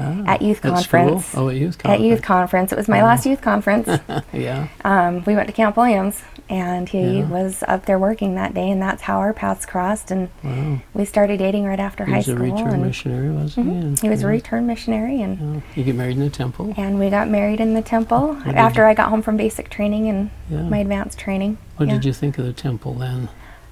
ah, 0.00 0.22
at 0.26 0.42
youth 0.42 0.58
school? 0.58 0.72
conference. 0.72 1.34
Oh, 1.36 1.48
at 1.48 1.56
youth 1.56 1.78
conference. 1.78 2.00
At 2.00 2.06
youth 2.06 2.22
conference, 2.22 2.72
it 2.72 2.76
was 2.78 2.88
my 2.88 3.02
last 3.02 3.26
youth 3.26 3.40
conference. 3.42 3.88
yeah. 4.32 4.68
um, 4.84 5.22
we 5.24 5.34
went 5.34 5.46
to 5.48 5.52
Camp 5.52 5.76
Williams, 5.76 6.22
and 6.48 6.88
he 6.88 7.18
Yeah. 7.18 7.28
was 7.28 7.62
up 7.68 7.86
there 7.86 7.98
working 7.98 8.34
that 8.36 8.54
day, 8.54 8.70
and 8.70 8.80
that's 8.82 9.02
how 9.02 9.18
our 9.18 9.32
paths 9.32 9.66
crossed. 9.66 10.10
And 10.10 10.28
Wow. 10.42 10.80
we 10.94 11.04
started 11.04 11.38
dating 11.38 11.64
right 11.64 11.78
after 11.80 12.04
He 12.04 12.12
high 12.12 12.20
school. 12.22 12.36
He 12.44 12.50
was 12.52 12.60
a 12.60 12.64
return 12.64 12.82
missionary, 12.82 13.30
wasn't 13.30 13.66
he? 13.66 13.72
And- 13.78 13.98
he 14.00 14.08
was 14.08 14.22
a 14.22 14.26
return 14.26 14.66
missionary, 14.66 15.22
and 15.22 15.38
Oh, 15.58 15.62
You 15.74 15.84
get 15.84 15.94
married 15.94 16.16
in 16.16 16.22
the 16.22 16.30
temple. 16.30 16.74
and 16.76 16.98
we 16.98 17.10
got 17.10 17.28
married 17.28 17.60
in 17.60 17.74
the 17.74 17.82
temple 17.82 18.36
did 18.44 18.54
after 18.56 18.86
I 18.86 18.94
got 18.94 19.08
home 19.10 19.22
from 19.22 19.36
basic 19.36 19.70
training 19.70 20.08
and 20.08 20.30
Yeah. 20.48 20.62
my 20.62 20.78
advanced 20.78 21.18
training. 21.18 21.58
What 21.76 21.88
Yeah. 21.88 21.94
did 21.94 22.04
you 22.04 22.12
think 22.12 22.38
of 22.38 22.44
the 22.44 22.52
temple 22.52 22.94
then? 22.94 23.28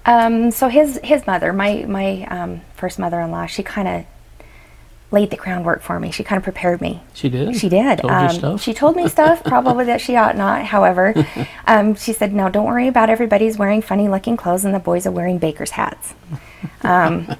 Um, 0.07 0.51
so 0.53 0.69
his 0.69 0.99
his 1.05 1.27
mother, 1.27 1.53
my 1.53 1.85
my 1.87 2.27
um, 2.31 2.61
first 2.75 2.99
mother-in-law, 2.99 3.47
she 3.47 3.63
kind 3.63 3.87
of 3.89 4.05
laid 5.11 5.31
the 5.31 5.37
groundwork 5.37 5.81
for 5.83 5.99
me. 5.99 6.11
She 6.11 6.23
kind 6.23 6.37
of 6.37 6.43
prepared 6.45 6.81
me. 6.81 7.03
She 7.15 7.29
did. 7.29 7.57
She 7.57 7.69
did. 7.69 7.99
Told 8.01 8.13
Um, 8.13 8.29
stuff. 8.31 8.63
She 8.63 8.75
told 8.75 8.95
me 8.97 9.09
stuff 9.09 9.43
probably 9.45 9.87
that 9.87 10.01
she 10.01 10.17
ought 10.17 10.37
not. 10.37 10.65
However, 10.67 11.15
um, 11.67 11.95
she 11.95 12.13
said, 12.13 12.33
"No, 12.35 12.49
don't 12.51 12.67
worry 12.67 12.89
about 12.89 13.09
everybody's 13.09 13.57
wearing 13.59 13.81
funny-looking 13.83 14.37
clothes 14.37 14.65
and 14.65 14.75
the 14.75 14.79
boys 14.79 15.07
are 15.07 15.11
wearing 15.11 15.39
baker's 15.39 15.71
hats. 15.73 16.15
Um, 16.83 17.35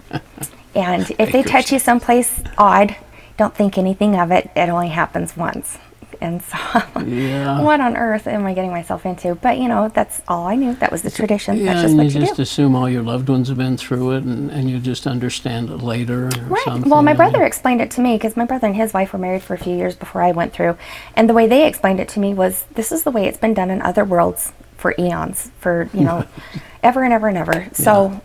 and 0.75 1.11
if 1.19 1.33
they 1.33 1.43
touch 1.43 1.71
you 1.73 1.79
someplace 1.79 2.43
odd, 2.57 2.97
don't 3.37 3.55
think 3.55 3.77
anything 3.77 4.17
of 4.17 4.31
it. 4.31 4.51
It 4.57 4.69
only 4.69 4.89
happens 4.89 5.37
once." 5.37 5.79
And 6.21 6.43
so, 6.43 6.59
Yeah. 7.07 7.61
what 7.63 7.81
on 7.81 7.97
earth 7.97 8.27
am 8.27 8.45
I 8.47 8.55
getting 8.55 8.71
myself 8.71 9.07
into? 9.07 9.35
But 9.37 9.59
you 9.59 9.69
know, 9.69 9.89
that's 9.89 10.21
all 10.29 10.47
I 10.47 10.55
knew. 10.57 10.75
That 10.75 10.91
was 10.93 11.03
the 11.03 11.11
tradition. 11.11 11.57
Yeah, 11.59 11.67
that's 11.67 11.83
just 11.83 11.91
and 11.93 11.99
what 11.99 12.07
you 12.13 12.21
you 12.21 12.27
just 12.27 12.37
do. 12.37 12.43
assume 12.43 12.75
all 12.75 12.89
your 12.89 13.03
loved 13.03 13.29
ones 13.29 13.49
have 13.49 13.59
been 13.59 13.77
through 13.77 14.13
it, 14.17 14.25
and, 14.25 14.51
and 14.51 14.69
you 14.71 14.79
just 14.81 15.07
understand 15.07 15.71
it 15.71 15.77
later 15.83 16.27
or 16.27 16.31
Right. 16.47 16.63
something. 16.65 16.91
Well, 16.91 17.03
my 17.03 17.15
brother 17.15 17.45
explained 17.45 17.81
it 17.81 17.91
to 17.93 18.01
me 18.01 18.17
because 18.17 18.37
my 18.37 18.45
brother 18.45 18.67
and 18.67 18.77
his 18.77 18.93
wife 18.93 19.13
were 19.13 19.19
married 19.19 19.43
for 19.43 19.55
a 19.55 19.59
few 19.59 19.77
years 19.77 19.95
before 19.95 20.23
I 20.23 20.33
went 20.33 20.53
through. 20.53 20.77
And 21.15 21.29
the 21.29 21.35
way 21.35 21.47
they 21.47 21.67
explained 21.67 22.01
it 22.01 22.09
to 22.11 22.21
me 22.21 22.35
was 22.35 22.65
this 22.75 22.91
is 22.93 23.05
the 23.05 23.11
way 23.11 23.27
it's 23.27 23.39
been 23.39 23.55
done 23.55 23.71
in 23.71 23.81
other 23.83 24.05
worlds 24.05 24.53
for 24.77 24.95
eons, 24.99 25.51
for, 25.61 25.89
you 25.93 26.03
know, 26.03 26.25
ever 26.83 27.03
and 27.05 27.13
ever 27.13 27.29
and 27.29 27.39
ever. 27.39 27.69
So 27.73 28.21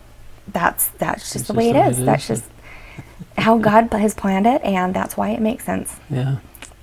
that's 0.48 0.88
that's 0.98 1.32
just 1.32 1.46
the 1.48 1.54
way 1.54 1.72
just 1.72 1.74
the 1.74 1.80
way 1.80 1.88
is. 1.90 1.98
it 2.00 2.04
That's 2.04 2.30
is. 2.30 2.40
just 2.40 2.50
how 3.38 3.58
God 3.58 3.92
has 3.92 4.14
planned 4.14 4.46
it, 4.46 4.62
and 4.62 4.94
that's 4.94 5.16
why 5.16 5.30
it 5.30 5.40
makes 5.40 5.64
sense. 5.64 5.96
Yeah. 6.10 6.36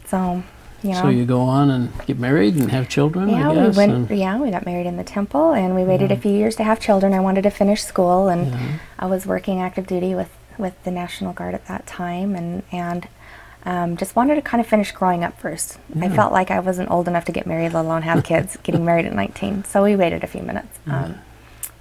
So, 0.05 0.43
you 0.83 0.91
know. 0.91 1.01
So 1.01 1.09
you 1.09 1.25
go 1.25 1.41
on 1.41 1.69
and 1.69 1.91
get 2.05 2.17
married 2.19 2.55
and 2.55 2.71
have 2.71 2.89
children, 2.89 3.29
yeah, 3.29 3.49
I 3.49 3.55
guess. 3.55 3.77
we 3.77 3.87
went. 3.87 4.11
Yeah, 4.11 4.37
we 4.39 4.51
got 4.51 4.65
married 4.65 4.85
in 4.87 4.97
the 4.97 5.03
temple, 5.03 5.51
and 5.53 5.75
we 5.75 5.83
waited 5.83 6.11
a 6.11 6.17
few 6.17 6.31
years 6.31 6.55
to 6.57 6.63
have 6.63 6.79
children. 6.79 7.13
I 7.13 7.19
wanted 7.19 7.43
to 7.43 7.49
finish 7.51 7.83
school, 7.83 8.27
and 8.27 8.47
Yeah. 8.51 8.77
I 8.99 9.05
was 9.05 9.25
working 9.25 9.59
active 9.61 9.87
duty 9.87 10.15
with 10.15 10.29
with 10.57 10.81
the 10.83 10.91
National 10.91 11.33
Guard 11.33 11.53
at 11.55 11.65
that 11.67 11.87
time, 11.87 12.35
and 12.35 12.63
and 12.71 13.07
um, 13.63 13.95
just 13.95 14.15
wanted 14.15 14.35
to 14.35 14.41
kind 14.41 14.59
of 14.59 14.67
finish 14.67 14.91
growing 14.91 15.23
up 15.23 15.39
first. 15.39 15.77
I 16.01 16.09
felt 16.09 16.31
like 16.33 16.49
I 16.49 16.59
wasn't 16.59 16.89
old 16.89 17.07
enough 17.07 17.25
to 17.25 17.31
get 17.31 17.45
married, 17.45 17.73
let 17.73 17.85
alone 17.85 18.01
have 18.01 18.23
kids. 18.23 18.57
getting 18.63 18.83
married 18.83 19.05
at 19.05 19.13
19, 19.13 19.65
so 19.65 19.83
we 19.83 19.95
waited 19.95 20.23
a 20.23 20.27
few 20.27 20.41
minutes. 20.41 20.79
Um, 20.87 21.15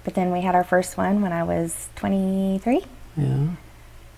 but 0.03 0.13
then 0.13 0.31
we 0.31 0.41
had 0.41 0.53
our 0.55 0.63
first 0.63 0.95
one 0.97 1.21
when 1.21 1.31
I 1.33 1.43
was 1.43 1.89
23. 1.95 2.81
yeah. 3.17 3.47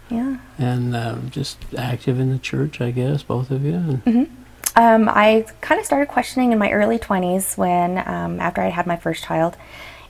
Yeah. 0.09 0.37
And 0.59 0.95
uh, 0.95 1.15
just 1.29 1.57
active 1.77 2.19
in 2.19 2.29
the 2.29 2.37
church, 2.37 2.79
I 2.81 2.91
guess, 2.91 3.23
both 3.23 3.49
of 3.49 3.63
you. 3.63 4.01
And, 4.05 4.42
Um, 4.75 5.07
I 5.09 5.45
kind 5.61 5.79
of 5.79 5.85
started 5.85 6.07
questioning 6.07 6.51
in 6.51 6.57
my 6.57 6.71
early 6.71 6.97
20s 6.97 7.57
when, 7.57 7.99
um, 8.07 8.39
after 8.39 8.61
I 8.61 8.69
had 8.69 8.87
my 8.87 8.95
first 8.95 9.23
child, 9.23 9.55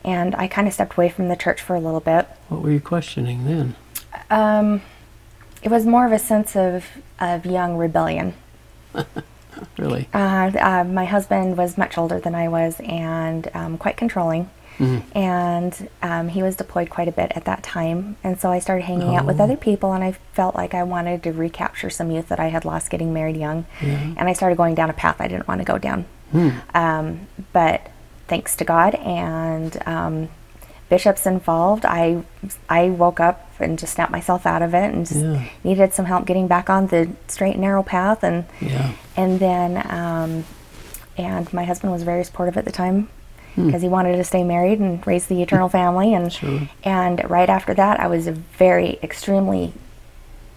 and 0.05 0.35
I 0.35 0.47
kind 0.47 0.67
of 0.67 0.73
stepped 0.73 0.95
away 0.95 1.09
from 1.09 1.27
the 1.27 1.35
church 1.35 1.61
for 1.61 1.75
a 1.75 1.79
little 1.79 1.99
bit. 1.99 2.27
What 2.49 2.61
were 2.61 2.71
you 2.71 2.79
questioning 2.81 3.45
then? 3.45 3.75
Um, 4.29 4.81
it 5.61 5.69
was 5.69 5.85
more 5.85 6.05
of 6.05 6.11
a 6.11 6.19
sense 6.19 6.55
of, 6.55 6.85
of 7.19 7.45
young 7.45 7.77
rebellion. 7.77 8.33
Really? 9.77 10.07
Uh, 10.13 10.51
uh, 10.59 10.83
my 10.83 11.05
husband 11.05 11.57
was 11.57 11.77
much 11.77 11.97
older 11.97 12.19
than 12.19 12.35
I 12.35 12.47
was 12.47 12.79
and 12.81 13.49
um, 13.53 13.77
quite 13.77 13.97
controlling. 13.97 14.49
Mm-hmm. 14.79 15.17
And 15.17 15.89
um, 16.01 16.27
he 16.29 16.41
was 16.43 16.55
deployed 16.55 16.89
quite 16.89 17.07
a 17.07 17.11
bit 17.11 17.31
at 17.35 17.45
that 17.45 17.63
time. 17.63 18.17
And 18.23 18.39
so 18.39 18.51
I 18.51 18.59
started 18.59 18.83
hanging 18.83 19.15
out 19.15 19.25
with 19.25 19.39
Oh. 19.39 19.43
other 19.43 19.55
people, 19.57 19.93
and 19.93 20.03
I 20.03 20.13
felt 20.33 20.55
like 20.55 20.73
I 20.73 20.83
wanted 20.83 21.23
to 21.23 21.31
recapture 21.31 21.89
some 21.89 22.09
youth 22.11 22.29
that 22.29 22.39
I 22.39 22.47
had 22.47 22.65
lost 22.65 22.89
getting 22.89 23.13
married 23.13 23.37
young. 23.37 23.65
Yeah. 23.81 24.13
And 24.17 24.27
I 24.29 24.33
started 24.33 24.57
going 24.57 24.75
down 24.75 24.89
a 24.89 24.93
path 24.93 25.17
I 25.19 25.27
didn't 25.27 25.47
want 25.47 25.59
to 25.61 25.65
go 25.65 25.77
down. 25.77 26.05
Hmm. 26.31 26.49
Um, 26.73 27.27
but 27.51 27.89
thanks 28.27 28.55
to 28.55 28.63
God 28.65 28.95
and 28.95 29.77
um, 29.85 30.29
bishops 30.89 31.25
involved, 31.27 31.85
I 31.85 32.23
I 32.67 32.89
woke 32.89 33.19
up 33.19 33.49
and 33.59 33.77
just 33.77 33.93
snapped 33.93 34.11
myself 34.11 34.45
out 34.45 34.61
of 34.63 34.73
it 34.73 34.93
and 34.93 35.05
just 35.05 35.21
Yeah. 35.21 35.43
needed 35.63 35.93
some 35.93 36.05
help 36.05 36.25
getting 36.25 36.47
back 36.47 36.69
on 36.69 36.87
the 36.87 37.09
straight 37.27 37.53
and 37.53 37.61
narrow 37.61 37.83
path. 37.83 38.23
And 38.23 38.45
Yeah. 38.59 38.91
and 39.15 39.39
then 39.39 39.77
um, 39.89 40.45
and 41.17 41.53
my 41.53 41.63
husband 41.63 41.91
was 41.93 42.01
very 42.01 42.23
supportive 42.23 42.57
at 42.57 42.65
the 42.65 42.71
time 42.71 43.09
Hmm. 43.55 43.67
because 43.67 43.81
he 43.81 43.87
wanted 43.87 44.17
to 44.17 44.23
stay 44.23 44.43
married 44.43 44.79
and 44.79 45.05
raise 45.05 45.27
the 45.27 45.41
eternal 45.41 45.69
family. 45.69 46.13
And 46.13 46.31
Sure. 46.33 46.61
and 46.83 47.29
right 47.29 47.49
after 47.49 47.73
that, 47.75 47.99
I 47.99 48.07
was 48.07 48.25
a 48.27 48.31
very 48.31 48.97
extremely 49.03 49.73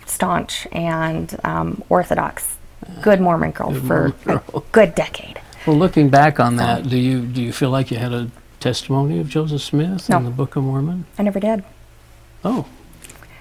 staunch 0.06 0.66
and 0.72 1.38
um, 1.44 1.82
orthodox, 1.88 2.56
good 3.02 3.20
Mormon 3.20 3.50
girl 3.50 3.72
Good 3.72 3.82
for 3.82 4.14
Mormon 4.24 4.42
a 4.54 4.60
good 4.72 4.94
decade. 4.94 5.40
Well, 5.66 5.76
looking 5.76 6.08
back 6.10 6.38
on 6.40 6.56
that, 6.56 6.88
do 6.88 6.96
you 6.96 7.20
do 7.26 7.42
you 7.42 7.52
feel 7.52 7.70
like 7.70 7.90
you 7.90 7.98
had 7.98 8.12
a 8.12 8.30
testimony 8.60 9.18
of 9.20 9.28
Joseph 9.28 9.60
Smith 9.62 10.08
No. 10.08 10.18
in 10.18 10.24
the 10.24 10.30
Book 10.30 10.56
of 10.56 10.62
Mormon? 10.62 11.04
I 11.18 11.22
never 11.22 11.40
did. 11.40 11.64
Oh, 12.44 12.66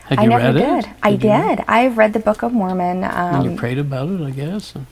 had 0.05 0.19
I 0.19 0.23
you 0.23 0.29
never 0.29 0.43
read 0.45 0.53
did. 0.55 0.85
it? 0.85 0.91
I 1.03 1.15
did. 1.15 1.63
I've 1.67 1.97
read 1.97 2.13
the 2.13 2.19
Book 2.19 2.41
of 2.43 2.51
Mormon. 2.51 3.03
And 3.03 3.35
Um, 3.37 3.49
you 3.51 3.55
prayed 3.55 3.77
about 3.77 4.09
it, 4.09 4.21
I 4.21 4.31
guess. 4.31 4.73
and- 4.75 4.87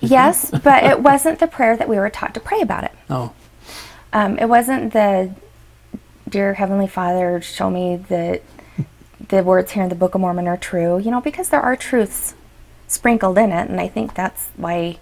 yes, 0.00 0.50
but 0.62 0.84
it 0.84 1.00
wasn't 1.02 1.38
the 1.40 1.46
prayer 1.46 1.76
that 1.76 1.88
we 1.88 1.96
were 1.98 2.10
taught 2.10 2.34
to 2.34 2.40
pray 2.40 2.60
about 2.60 2.84
it. 2.84 2.92
Oh, 3.10 3.32
Um, 4.12 4.38
it 4.38 4.46
wasn't 4.46 4.92
the 4.92 5.34
dear 6.28 6.54
Heavenly 6.54 6.88
Father, 6.88 7.40
show 7.40 7.70
me 7.70 7.96
that 8.08 8.42
the 9.28 9.42
words 9.44 9.72
here 9.72 9.82
in 9.82 9.88
the 9.88 9.94
Book 9.94 10.14
of 10.14 10.20
Mormon 10.20 10.48
are 10.48 10.56
true. 10.56 10.98
You 10.98 11.10
know, 11.10 11.20
because 11.20 11.50
there 11.50 11.60
are 11.60 11.76
truths 11.76 12.34
sprinkled 12.88 13.38
in 13.38 13.52
it, 13.52 13.68
and 13.68 13.80
I 13.80 13.88
think 13.88 14.14
that's 14.14 14.48
why 14.56 14.98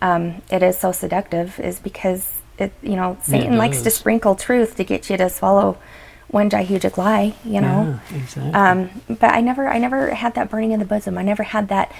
um, 0.00 0.42
it 0.50 0.62
is 0.62 0.78
so 0.78 0.92
seductive. 0.92 1.58
Is 1.58 1.80
because 1.80 2.34
it, 2.58 2.72
you 2.82 2.96
know, 2.96 3.18
Satan 3.22 3.56
likes 3.56 3.82
to 3.82 3.90
sprinkle 3.90 4.34
truth 4.34 4.76
to 4.76 4.84
get 4.84 5.10
you 5.10 5.16
to 5.16 5.28
swallow 5.28 5.78
one 6.28 6.50
gigantic 6.50 6.96
lie. 6.96 7.34
You 7.44 7.60
know. 7.60 8.00
yeah, 8.10 8.16
exactly. 8.18 8.54
Um, 8.54 8.90
but 9.08 9.32
I 9.32 9.40
never, 9.40 9.68
I 9.68 9.78
never 9.78 10.14
had 10.14 10.34
that 10.34 10.50
burning 10.50 10.72
in 10.72 10.78
the 10.78 10.86
bosom. 10.86 11.18
I 11.18 11.22
never 11.22 11.42
had 11.42 11.68
that 11.68 11.90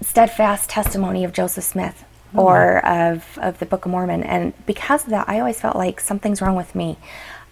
steadfast 0.00 0.68
testimony 0.68 1.24
of 1.24 1.32
Joseph 1.32 1.64
Smith 1.64 2.04
Mm-hmm. 2.36 2.40
or 2.40 2.86
of, 2.86 3.38
of 3.40 3.58
the 3.58 3.66
Book 3.66 3.84
of 3.84 3.90
Mormon. 3.90 4.22
And 4.22 4.52
because 4.66 5.04
of 5.04 5.10
that, 5.10 5.28
I 5.28 5.38
always 5.38 5.60
felt 5.60 5.76
like 5.76 6.00
something's 6.00 6.42
wrong 6.42 6.56
with 6.56 6.74
me. 6.74 6.98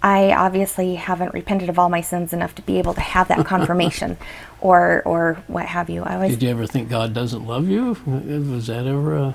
I 0.03 0.33
obviously 0.33 0.97
haven't 0.97 1.33
repented 1.33 1.71
of 1.71 1.79
all 1.79 1.88
my 1.88 2.03
sins 2.03 2.35
enough 2.35 2.55
to 2.57 2.62
be 2.62 2.79
able 2.79 2.93
to 2.93 3.00
have 3.00 3.29
that 3.29 3.47
confirmation 3.47 4.19
or, 4.61 5.03
or 5.07 5.43
what 5.47 5.64
have 5.64 5.88
you. 5.88 6.03
I 6.03 6.17
always, 6.17 6.33
Did 6.33 6.43
you 6.43 6.50
ever 6.50 6.67
think 6.67 6.91
God 6.91 7.14
doesn't 7.14 7.47
love 7.47 7.69
you? 7.69 7.97
Was 8.05 8.67
that 8.67 8.87
ever 8.87 9.17
a 9.17 9.35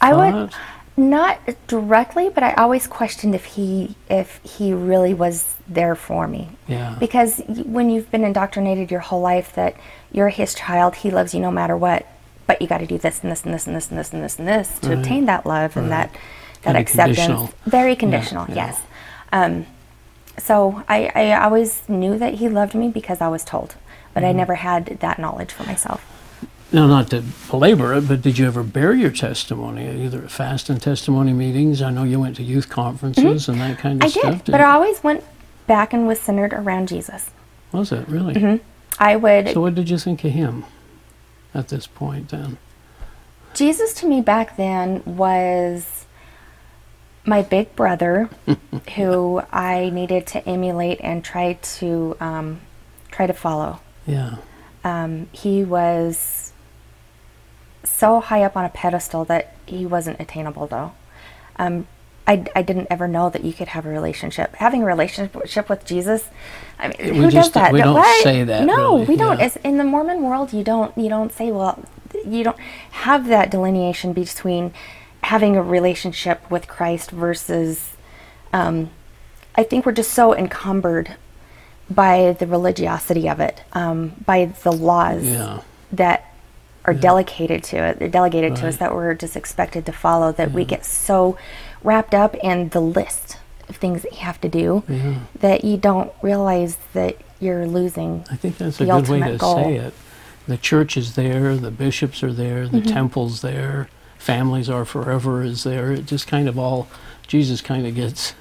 I 0.00 0.14
would, 0.14 0.52
not 0.96 1.38
directly, 1.68 2.28
but 2.28 2.42
I 2.42 2.54
always 2.54 2.86
questioned 2.86 3.34
if 3.34 3.44
he, 3.44 3.94
if 4.10 4.40
he 4.42 4.72
really 4.72 5.14
was 5.14 5.54
there 5.68 5.94
for 5.94 6.26
me. 6.26 6.50
Yeah. 6.66 6.96
Because 6.98 7.40
when 7.46 7.90
you've 7.90 8.10
been 8.10 8.24
indoctrinated 8.24 8.90
your 8.90 9.00
whole 9.00 9.20
life 9.20 9.54
that 9.54 9.76
you're 10.10 10.30
his 10.30 10.54
child, 10.54 10.96
he 10.96 11.10
loves 11.10 11.34
you 11.34 11.40
no 11.40 11.50
matter 11.50 11.76
what, 11.76 12.06
but 12.46 12.60
you 12.60 12.68
got 12.68 12.78
to 12.78 12.86
do 12.86 12.98
this 12.98 13.22
and 13.22 13.30
this 13.30 13.44
and 13.44 13.54
this 13.54 13.66
and 13.66 13.76
this 13.76 13.90
and 13.90 13.98
this 13.98 14.12
and 14.12 14.22
this 14.24 14.38
and 14.38 14.48
this 14.48 14.78
to 14.80 14.88
Right. 14.90 14.98
obtain 14.98 15.26
that 15.26 15.46
love 15.46 15.76
and 15.76 15.90
that 15.90 16.10
that 16.62 16.74
Kinda 16.74 16.80
acceptance. 16.80 17.18
conditional. 17.18 17.50
Very 17.66 17.96
conditional, 17.96 18.46
yeah. 18.48 18.54
yes. 18.54 18.82
Um, 19.32 19.66
so 20.38 20.82
I, 20.88 21.10
I 21.14 21.42
always 21.44 21.82
knew 21.88 22.16
that 22.18 22.34
he 22.34 22.48
loved 22.48 22.74
me 22.74 22.88
because 22.88 23.20
I 23.20 23.28
was 23.28 23.44
told, 23.44 23.74
but 24.14 24.20
Mm-hmm. 24.22 24.28
I 24.28 24.32
never 24.32 24.54
had 24.56 24.86
that 25.00 25.18
knowledge 25.18 25.52
for 25.52 25.64
myself. 25.64 26.04
No, 26.72 26.86
not 26.86 27.10
to 27.10 27.22
belabor 27.50 27.92
it, 27.94 28.08
but 28.08 28.22
did 28.22 28.38
you 28.38 28.46
ever 28.46 28.62
bear 28.62 28.94
your 28.94 29.10
testimony, 29.10 30.04
either 30.06 30.22
at 30.22 30.30
fast 30.30 30.70
and 30.70 30.80
testimony 30.80 31.32
meetings? 31.34 31.82
I 31.82 31.90
know 31.90 32.02
you 32.04 32.18
went 32.18 32.36
to 32.36 32.42
youth 32.42 32.70
conferences 32.70 33.48
and 33.48 33.60
that 33.60 33.78
kind 33.78 34.02
of 34.02 34.10
Mm-hmm. 34.10 34.26
I 34.26 34.30
did, 34.36 34.44
but 34.46 34.60
I 34.60 34.70
always 34.70 35.02
went 35.04 35.22
back 35.66 35.92
and 35.92 36.06
was 36.06 36.18
centered 36.20 36.52
around 36.54 36.88
Jesus. 36.88 37.30
Was 37.72 37.92
it 37.92 38.08
really? 38.08 38.60
I 38.98 39.16
would 39.16 39.48
So, 39.50 39.60
what 39.60 39.74
did 39.74 39.90
you 39.90 39.98
think 39.98 40.24
of 40.24 40.30
him 40.32 40.64
at 41.54 41.68
this 41.68 41.86
point 41.86 42.30
then? 42.30 42.58
Jesus 43.54 43.92
to 43.94 44.06
me 44.06 44.20
back 44.20 44.56
then 44.56 45.02
was 45.04 46.06
my 47.24 47.42
big 47.42 47.74
brother, 47.76 48.30
who 48.96 49.42
I 49.52 49.90
needed 49.90 50.26
to 50.28 50.48
emulate 50.48 51.00
and 51.02 51.24
try 51.24 51.54
to 51.54 52.16
um, 52.20 52.60
try 53.10 53.26
to 53.26 53.32
follow. 53.32 53.80
Yeah. 54.06 54.36
Um, 54.84 55.28
he 55.32 55.62
was 55.62 56.52
so 57.84 58.20
high 58.20 58.42
up 58.42 58.56
on 58.56 58.64
a 58.64 58.68
pedestal 58.68 59.24
that 59.26 59.54
he 59.66 59.86
wasn't 59.86 60.20
attainable, 60.20 60.66
though. 60.66 60.92
Um, 61.56 61.86
I, 62.26 62.44
I 62.54 62.62
didn't 62.62 62.86
ever 62.90 63.08
know 63.08 63.30
that 63.30 63.44
you 63.44 63.52
could 63.52 63.68
have 63.68 63.84
a 63.84 63.88
relationship. 63.88 64.54
Having 64.56 64.82
a 64.82 64.86
relationship 64.86 65.68
with 65.68 65.84
Jesus, 65.84 66.24
I 66.78 66.88
mean, 66.88 66.96
We 67.00 67.16
who 67.18 67.30
does 67.30 67.50
that? 67.52 67.72
we 67.72 67.80
don't 67.80 67.94
What? 67.94 68.22
say 68.22 68.44
that, 68.44 68.64
No, 68.64 68.94
really, 68.98 69.04
we 69.06 69.16
don't. 69.16 69.40
yeah. 69.40 69.50
In 69.64 69.76
the 69.76 69.84
Mormon 69.84 70.22
world, 70.22 70.52
you 70.52 70.62
don't 70.62 70.96
you 70.96 71.08
don't 71.08 71.32
say 71.32 71.50
well, 71.50 71.82
you 72.26 72.44
don't 72.44 72.58
have 72.92 73.26
that 73.26 73.50
delineation 73.50 74.12
between 74.12 74.72
having 75.22 75.56
a 75.56 75.62
relationship 75.62 76.48
with 76.50 76.68
Christ 76.68 77.10
versus. 77.10 77.90
Um, 78.52 78.90
I 79.54 79.62
think 79.64 79.84
we're 79.84 79.92
just 79.92 80.12
so 80.12 80.34
encumbered 80.34 81.16
by 81.90 82.36
the 82.38 82.46
religiosity 82.46 83.28
of 83.28 83.38
it, 83.40 83.62
um, 83.72 84.12
by 84.24 84.46
the 84.62 84.72
laws 84.72 85.24
Yeah. 85.24 85.60
that 85.92 86.24
are 86.84 86.94
delegated 86.94 87.62
to 87.64 87.76
it. 87.76 88.10
Delegated 88.10 88.56
to 88.56 88.68
us 88.68 88.76
that 88.78 88.94
we're 88.94 89.14
just 89.14 89.36
expected 89.36 89.84
to 89.86 89.92
follow. 89.92 90.32
That 90.32 90.52
we 90.52 90.64
get 90.64 90.84
so 90.84 91.36
wrapped 91.84 92.14
up 92.14 92.34
in 92.36 92.68
the 92.70 92.80
list 92.80 93.38
of 93.68 93.76
things 93.76 94.02
that 94.02 94.12
you 94.12 94.18
have 94.18 94.40
to 94.42 94.48
do 94.48 94.82
Yeah. 94.88 95.14
that 95.40 95.64
you 95.64 95.76
don't 95.76 96.12
realize 96.22 96.76
that 96.94 97.16
you're 97.40 97.66
losing. 97.66 98.24
I 98.30 98.36
think 98.36 98.58
that's 98.58 98.80
a 98.80 98.84
good 98.86 99.08
way 99.08 99.20
to 99.20 99.36
goal. 99.36 99.56
say 99.56 99.74
it. 99.76 99.94
The 100.46 100.56
church 100.56 100.96
is 100.96 101.14
there, 101.14 101.56
the 101.56 101.70
bishops 101.70 102.22
are 102.22 102.32
there, 102.32 102.64
Mm-hmm. 102.66 102.80
the 102.80 102.82
temple's 102.82 103.40
there, 103.42 103.88
families 104.18 104.68
are 104.68 104.84
forever 104.84 105.42
is 105.42 105.64
there. 105.64 105.92
It 105.92 106.06
just 106.06 106.26
kind 106.26 106.48
of 106.48 106.58
all, 106.58 106.88
Jesus 107.26 107.60
kind 107.60 107.86
of 107.86 107.94
gets, 107.94 108.34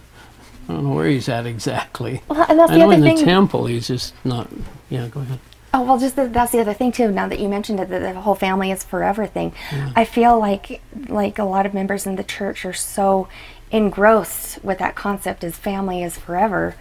I 0.67 0.73
don't 0.73 0.83
know 0.89 0.95
where 0.95 1.07
he's 1.07 1.29
at 1.29 1.45
exactly. 1.45 2.21
Well, 2.27 2.45
and 2.49 2.59
that's 2.59 2.71
I 2.71 2.75
the 2.75 2.79
know 2.79 2.85
other 2.87 2.95
in 2.95 3.01
thing. 3.03 3.17
the 3.17 3.23
temple 3.23 3.65
he's 3.67 3.87
just 3.87 4.13
not, 4.25 4.47
yeah, 4.89 5.07
go 5.07 5.21
ahead. 5.21 5.39
Oh 5.73 5.83
well, 5.83 5.97
just 5.99 6.15
the, 6.17 6.27
that's 6.27 6.51
the 6.51 6.59
other 6.59 6.73
thing 6.73 6.91
too. 6.91 7.11
Now 7.11 7.27
that 7.27 7.39
you 7.39 7.47
mentioned 7.47 7.79
it, 7.79 7.89
that 7.89 8.13
the 8.13 8.21
whole 8.21 8.35
family 8.35 8.71
is 8.71 8.83
forever 8.83 9.25
thing, 9.25 9.53
I 9.95 10.03
feel 10.05 10.37
like 10.39 10.81
like 11.07 11.39
a 11.39 11.43
lot 11.45 11.65
of 11.65 11.73
members 11.73 12.05
in 12.05 12.15
the 12.17 12.23
church 12.23 12.65
are 12.65 12.73
so 12.73 13.27
engrossed 13.71 14.61
with 14.63 14.79
that 14.79 14.95
concept 14.95 15.43
as 15.45 15.55
family 15.55 16.03
is 16.03 16.17
forever 16.17 16.75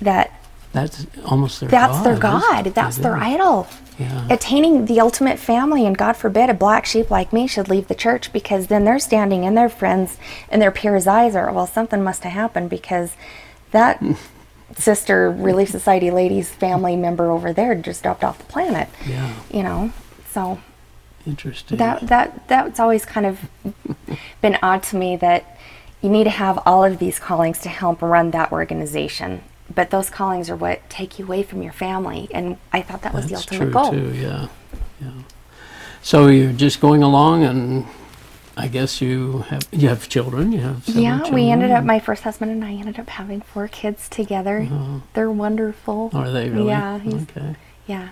that 0.00 0.32
That's 0.72 1.06
almost 1.26 1.60
their 1.60 1.68
that's 1.68 1.98
God. 1.98 2.04
their 2.06 2.18
god. 2.18 2.64
That's 2.74 2.96
their 2.96 3.16
idol. 3.16 3.66
Yeah. 3.98 4.26
Attaining 4.30 4.86
the 4.86 4.98
ultimate 5.00 5.38
family, 5.38 5.84
and 5.84 5.96
God 5.96 6.14
forbid 6.16 6.48
a 6.48 6.54
black 6.54 6.86
sheep 6.86 7.10
like 7.10 7.30
me 7.34 7.46
should 7.46 7.68
leave 7.68 7.88
the 7.88 7.94
church 7.94 8.32
because 8.32 8.68
then 8.68 8.84
they're 8.86 8.98
standing 8.98 9.44
in 9.44 9.54
their 9.54 9.68
friends 9.68 10.16
and 10.48 10.62
their 10.62 10.70
peers' 10.70 11.06
eyes 11.06 11.36
are 11.36 11.52
well, 11.52 11.66
something 11.66 12.02
must 12.02 12.24
have 12.24 12.32
happened 12.32 12.70
because 12.70 13.14
that 13.72 14.02
sister 14.76 15.30
Relief 15.30 15.68
Society 15.68 16.10
ladies 16.10 16.50
family 16.50 16.96
member 16.96 17.30
over 17.30 17.52
there 17.52 17.74
just 17.74 18.02
dropped 18.02 18.24
off 18.24 18.38
the 18.38 18.44
planet. 18.44 18.88
Yeah. 19.06 19.34
You 19.50 19.62
know, 19.62 19.92
so 20.30 20.60
Interesting. 21.26 21.78
that 21.78 22.06
that 22.08 22.48
that's 22.48 22.80
always 22.80 23.04
kind 23.04 23.26
of 23.26 23.40
been 24.40 24.58
odd 24.62 24.82
to 24.84 24.96
me 24.96 25.16
that 25.16 25.58
you 26.00 26.10
need 26.10 26.24
to 26.24 26.30
have 26.30 26.58
all 26.66 26.84
of 26.84 26.98
these 26.98 27.18
callings 27.18 27.58
to 27.60 27.68
help 27.68 28.02
run 28.02 28.32
that 28.32 28.50
organization 28.50 29.42
but 29.72 29.90
those 29.90 30.10
callings 30.10 30.50
are 30.50 30.56
what 30.56 30.88
take 30.90 31.18
you 31.18 31.24
away 31.24 31.42
from 31.42 31.62
your 31.62 31.72
family 31.72 32.28
and 32.34 32.58
i 32.72 32.82
thought 32.82 33.02
that 33.02 33.14
was 33.14 33.28
That's 33.28 33.46
the 33.46 33.54
ultimate 33.54 33.72
true 33.72 33.72
goal 33.72 33.90
too. 33.92 34.12
Yeah, 34.18 34.48
yeah. 35.00 35.10
So 36.02 36.26
you're 36.26 36.52
just 36.52 36.80
going 36.80 37.02
along, 37.02 37.44
and 37.44 37.86
I 38.56 38.68
guess 38.68 39.00
you 39.00 39.38
have 39.48 39.62
you 39.72 39.88
have 39.88 40.08
children. 40.08 40.52
You 40.52 40.60
have 40.60 40.86
yeah 40.88 41.30
we 41.30 41.50
ended 41.50 41.70
up 41.70 41.84
my 41.84 41.98
first 41.98 42.22
husband 42.22 42.50
and 42.50 42.62
i 42.64 42.72
ended 42.72 42.98
up 42.98 43.08
having 43.08 43.40
four 43.40 43.66
kids 43.68 44.08
together 44.08 44.68
they're 45.14 45.30
wonderful 45.30 46.10
Are 46.12 46.30
they 46.30 46.50
really? 46.50 46.68
yeah 46.68 47.00
Okay. 47.22 47.56
yeah 47.86 48.08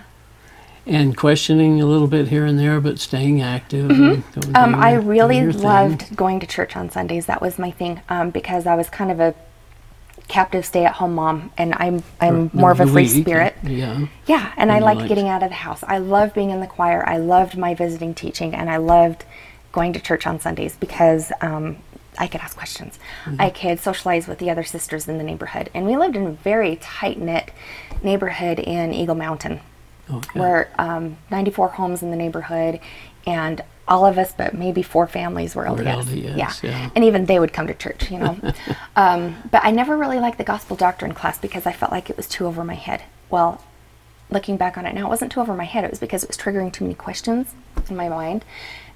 And 0.87 1.15
questioning 1.15 1.79
a 1.79 1.85
little 1.85 2.07
bit 2.07 2.29
here 2.29 2.43
and 2.45 2.57
there, 2.57 2.81
but 2.81 2.97
staying 2.97 3.39
active. 3.39 3.91
and 3.91 4.23
going 4.33 4.55
Um, 4.55 4.73
I 4.73 4.93
really 4.93 5.41
thing. 5.51 5.61
loved 5.61 6.15
going 6.15 6.39
to 6.39 6.47
church 6.47 6.75
on 6.75 6.89
Sundays. 6.89 7.27
That 7.27 7.39
was 7.39 7.59
my 7.59 7.69
thing 7.69 8.01
um, 8.09 8.31
because 8.31 8.65
I 8.65 8.73
was 8.75 8.89
kind 8.89 9.11
of 9.11 9.19
a 9.19 9.35
captive 10.27 10.65
stay-at-home 10.65 11.13
mom, 11.13 11.51
and 11.55 11.75
I'm 11.77 12.01
I'm 12.19 12.49
For 12.49 12.57
more 12.57 12.71
of 12.71 12.79
a 12.79 12.87
free 12.87 13.03
week, 13.13 13.25
spirit. 13.25 13.53
Yeah. 13.63 14.07
Yeah, 14.25 14.53
and 14.57 14.71
I 14.71 14.77
you 14.79 14.85
liked 14.85 15.01
liked- 15.01 15.09
getting 15.09 15.29
out 15.29 15.43
of 15.43 15.49
the 15.49 15.61
house. 15.67 15.83
I 15.87 15.99
loved 15.99 16.33
being 16.33 16.49
in 16.49 16.61
the 16.61 16.67
choir. 16.77 17.03
I 17.07 17.17
loved 17.17 17.53
my 17.57 17.75
visiting 17.75 18.13
teaching, 18.15 18.55
and 18.55 18.67
I 18.69 18.77
loved 18.77 19.23
going 19.71 19.93
to 19.93 19.99
church 19.99 20.27
on 20.27 20.39
Sundays 20.39 20.75
because 20.75 21.31
um, 21.41 21.77
I 22.17 22.27
could 22.27 22.41
ask 22.41 22.55
questions. 22.57 22.99
Mm-hmm. 23.25 23.41
I 23.41 23.49
could 23.49 23.79
socialize 23.79 24.27
with 24.27 24.39
the 24.39 24.49
other 24.49 24.63
sisters 24.63 25.07
in 25.07 25.17
the 25.17 25.23
neighborhood, 25.23 25.69
and 25.73 25.85
we 25.85 25.95
lived 25.95 26.15
in 26.15 26.27
a 26.27 26.31
very 26.31 26.75
tight 26.77 27.19
knit 27.19 27.51
neighborhood 28.03 28.59
in 28.59 28.93
Eagle 28.93 29.15
Mountain. 29.15 29.61
Okay. 30.09 30.39
Where 30.39 30.73
um, 30.77 31.17
94 31.29 31.69
homes 31.69 32.03
in 32.03 32.11
the 32.11 32.17
neighborhood, 32.17 32.81
and 33.25 33.61
all 33.87 34.05
of 34.05 34.17
us, 34.17 34.33
but 34.33 34.53
maybe 34.53 34.81
four 34.81 35.07
families 35.07 35.55
were 35.55 35.65
LDS. 35.65 36.03
LDS, 36.03 36.63
yeah. 36.63 36.89
and 36.95 37.03
even 37.03 37.25
they 37.25 37.39
would 37.39 37.53
come 37.53 37.67
to 37.67 37.73
church, 37.73 38.11
you 38.11 38.19
know. 38.19 38.37
um, 38.95 39.35
but 39.51 39.63
I 39.63 39.71
never 39.71 39.97
really 39.97 40.19
liked 40.19 40.37
the 40.37 40.43
gospel 40.43 40.75
doctrine 40.75 41.13
class 41.13 41.37
because 41.37 41.65
I 41.65 41.71
felt 41.71 41.91
like 41.91 42.09
it 42.09 42.17
was 42.17 42.27
too 42.27 42.45
over 42.45 42.63
my 42.63 42.75
head. 42.75 43.03
Well, 43.29 43.63
looking 44.29 44.57
back 44.57 44.77
on 44.77 44.85
it 44.85 44.95
now, 44.95 45.07
it 45.07 45.09
wasn't 45.09 45.31
too 45.31 45.41
over 45.41 45.53
my 45.53 45.65
head. 45.65 45.83
It 45.83 45.89
was 45.89 45.99
because 45.99 46.23
it 46.23 46.29
was 46.29 46.37
triggering 46.37 46.71
too 46.71 46.85
many 46.85 46.95
questions 46.95 47.53
in 47.89 47.95
my 47.95 48.09
mind, 48.09 48.45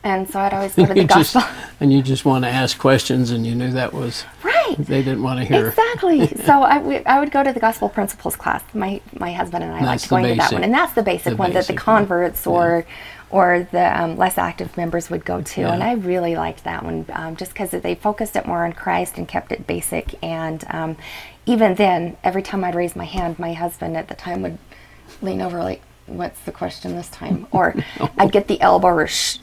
and 0.05 0.29
so 0.29 0.39
I'd 0.39 0.53
always 0.53 0.73
go 0.75 0.85
to 0.85 0.93
the 0.93 1.01
You 1.01 1.07
just- 1.07 1.33
gospel. 1.33 1.55
and 1.81 1.91
you 1.91 2.01
just 2.01 2.23
want 2.23 2.45
to 2.45 2.49
ask 2.49 2.77
questions, 2.77 3.31
and 3.31 3.45
you 3.45 3.53
knew 3.55 3.71
that 3.71 3.91
was 3.91 4.23
right. 4.43 4.75
They 4.77 5.03
didn't 5.03 5.23
want 5.23 5.39
to 5.39 5.45
hear. 5.45 5.67
Exactly. 5.67 6.27
so 6.45 6.61
I, 6.63 6.77
we, 6.77 7.03
I 7.05 7.19
would 7.19 7.31
go 7.31 7.43
to 7.43 7.51
the 7.51 7.59
gospel 7.59 7.89
principles 7.89 8.35
class. 8.37 8.63
My 8.73 9.01
my 9.19 9.33
husband 9.33 9.63
and 9.65 9.73
I 9.73 9.81
liked 9.83 10.07
going 10.09 10.23
to 10.29 10.35
that 10.35 10.53
one, 10.53 10.63
and 10.63 10.73
that's 10.73 10.93
the 10.93 11.03
basic 11.03 11.31
the 11.31 11.35
one 11.35 11.51
that 11.51 11.67
the 11.67 11.73
basic 11.73 11.85
one. 11.87 11.97
converts 11.97 12.47
or 12.47 12.85
or 13.31 13.67
the 13.71 14.01
um, 14.01 14.15
less 14.17 14.37
active 14.37 14.77
members 14.77 15.09
would 15.09 15.25
go 15.25 15.41
to, 15.41 15.61
and 15.63 15.83
I 15.83 15.93
really 15.93 16.35
liked 16.35 16.63
that 16.63 16.83
one 16.83 17.05
um, 17.11 17.35
just 17.35 17.51
because 17.53 17.71
they 17.71 17.95
focused 17.95 18.35
it 18.35 18.45
more 18.45 18.63
on 18.63 18.73
Christ 18.73 19.17
and 19.17 19.27
kept 19.27 19.51
it 19.51 19.65
basic. 19.67 20.23
And 20.23 20.63
um, 20.69 20.97
even 21.47 21.75
then, 21.75 22.17
every 22.23 22.43
time 22.43 22.63
I'd 22.63 22.75
raise 22.75 22.95
my 22.95 23.05
hand, 23.05 23.37
my 23.39 23.53
husband 23.53 23.97
at 23.97 24.07
the 24.07 24.13
time 24.15 24.41
would 24.43 24.57
lean 25.21 25.41
over 25.41 25.59
like, 25.59 25.81
"What's 26.05 26.39
the 26.41 26.51
question 26.51 26.95
this 26.95 27.09
time?" 27.09 27.47
Or 27.51 27.75
I'd 28.17 28.31
get 28.31 28.47
the 28.47 28.61
elbow 28.61 28.89
or 28.89 29.07
"Shh, 29.07 29.39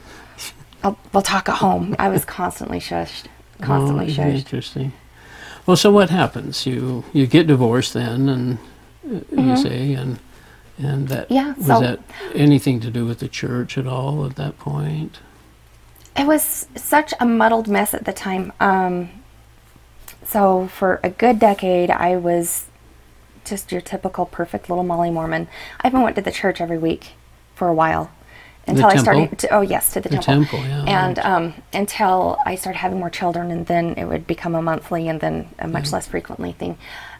I'll, 0.83 0.99
we'll 1.13 1.23
talk 1.23 1.49
at 1.49 1.57
home." 1.57 1.95
I 1.99 2.09
was 2.09 2.25
constantly 2.25 2.79
shushed, 2.81 3.25
constantly 3.61 4.07
Oh, 4.07 4.09
shushed. 4.09 4.35
Interesting. 4.39 4.93
Well, 5.67 5.77
so 5.77 5.91
what 5.93 6.11
happens? 6.11 6.67
You 6.67 7.05
you 7.13 7.27
get 7.27 7.47
divorced 7.47 7.95
then, 7.95 8.29
and 8.29 8.59
uh, 9.09 9.41
you 9.43 9.57
say, 9.57 9.93
and 9.95 10.19
and 10.79 11.09
that 11.09 11.29
Mm-hmm. 11.29 11.35
Yeah, 11.35 11.53
was 11.57 11.67
so- 11.67 11.81
that 11.81 12.01
anything 12.35 12.81
to 12.81 12.91
do 12.91 13.07
with 13.07 13.19
the 13.21 13.29
church 13.29 13.79
at 13.79 13.87
all 13.87 14.25
at 14.27 14.37
that 14.37 14.59
point? 14.59 15.21
It 16.17 16.27
was 16.27 16.67
such 16.77 17.15
a 17.21 17.25
muddled 17.25 17.69
mess 17.69 17.95
at 17.95 18.05
the 18.05 18.13
time. 18.13 18.53
Um, 18.61 19.09
so 20.27 20.67
for 20.69 21.01
a 21.03 21.09
good 21.11 21.39
decade, 21.39 21.91
I 21.91 22.17
was 22.17 22.67
just 23.45 23.73
your 23.73 23.81
typical 23.81 24.27
perfect 24.27 24.69
little 24.69 24.85
Molly 24.85 25.11
Mormon. 25.11 25.49
I 25.81 25.89
even 25.89 26.03
went 26.03 26.17
to 26.17 26.23
the 26.23 26.31
church 26.31 26.61
every 26.61 26.79
week 26.79 27.13
for 27.55 27.69
a 27.69 27.75
while 27.75 28.11
until 28.67 28.87
I 28.87 28.97
started. 28.97 29.39
To, 29.41 29.55
oh 29.55 29.61
yes, 29.61 29.93
to 29.95 30.01
the, 30.01 30.09
The 30.09 30.19
temple. 30.19 30.59
temple, 30.59 30.67
yeah, 30.87 31.05
And 31.07 31.19
right. 31.19 31.27
um, 31.27 31.55
until 31.73 32.39
I 32.47 32.55
started 32.55 32.79
having 32.79 32.99
more 32.99 33.11
children, 33.11 33.51
and 33.51 33.67
then 33.67 33.95
it 33.97 34.05
would 34.05 34.27
become 34.27 34.55
a 34.55 34.63
monthly, 34.63 35.09
and 35.09 35.21
then 35.21 35.49
a 35.59 35.67
much 35.69 35.93
less 35.93 36.07
frequently 36.07 36.53
thing. 36.53 36.79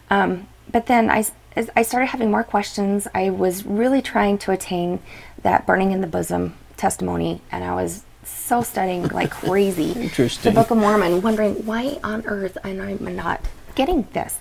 Um, 0.09 0.47
but 0.71 0.85
then 0.87 1.09
I, 1.09 1.25
as 1.55 1.69
I 1.75 1.81
started 1.83 2.07
having 2.07 2.31
more 2.31 2.43
questions. 2.43 3.07
I 3.13 3.29
was 3.29 3.65
really 3.65 4.01
trying 4.01 4.37
to 4.39 4.51
attain 4.51 4.99
that 5.41 5.65
burning 5.67 5.91
in 5.91 6.01
the 6.01 6.07
bosom 6.07 6.55
testimony, 6.77 7.41
and 7.51 7.63
I 7.63 7.75
was 7.75 8.03
so 8.23 8.61
studying 8.61 9.07
like 9.09 9.31
crazy 9.43 9.91
Interesting. 9.91 10.51
the 10.53 10.59
Book 10.59 10.71
of 10.71 10.77
Mormon, 10.77 11.21
wondering 11.21 11.65
why 11.65 11.99
on 12.03 12.25
earth 12.25 12.57
I'm 12.63 13.15
not 13.15 13.41
getting 13.75 14.07
this. 14.13 14.39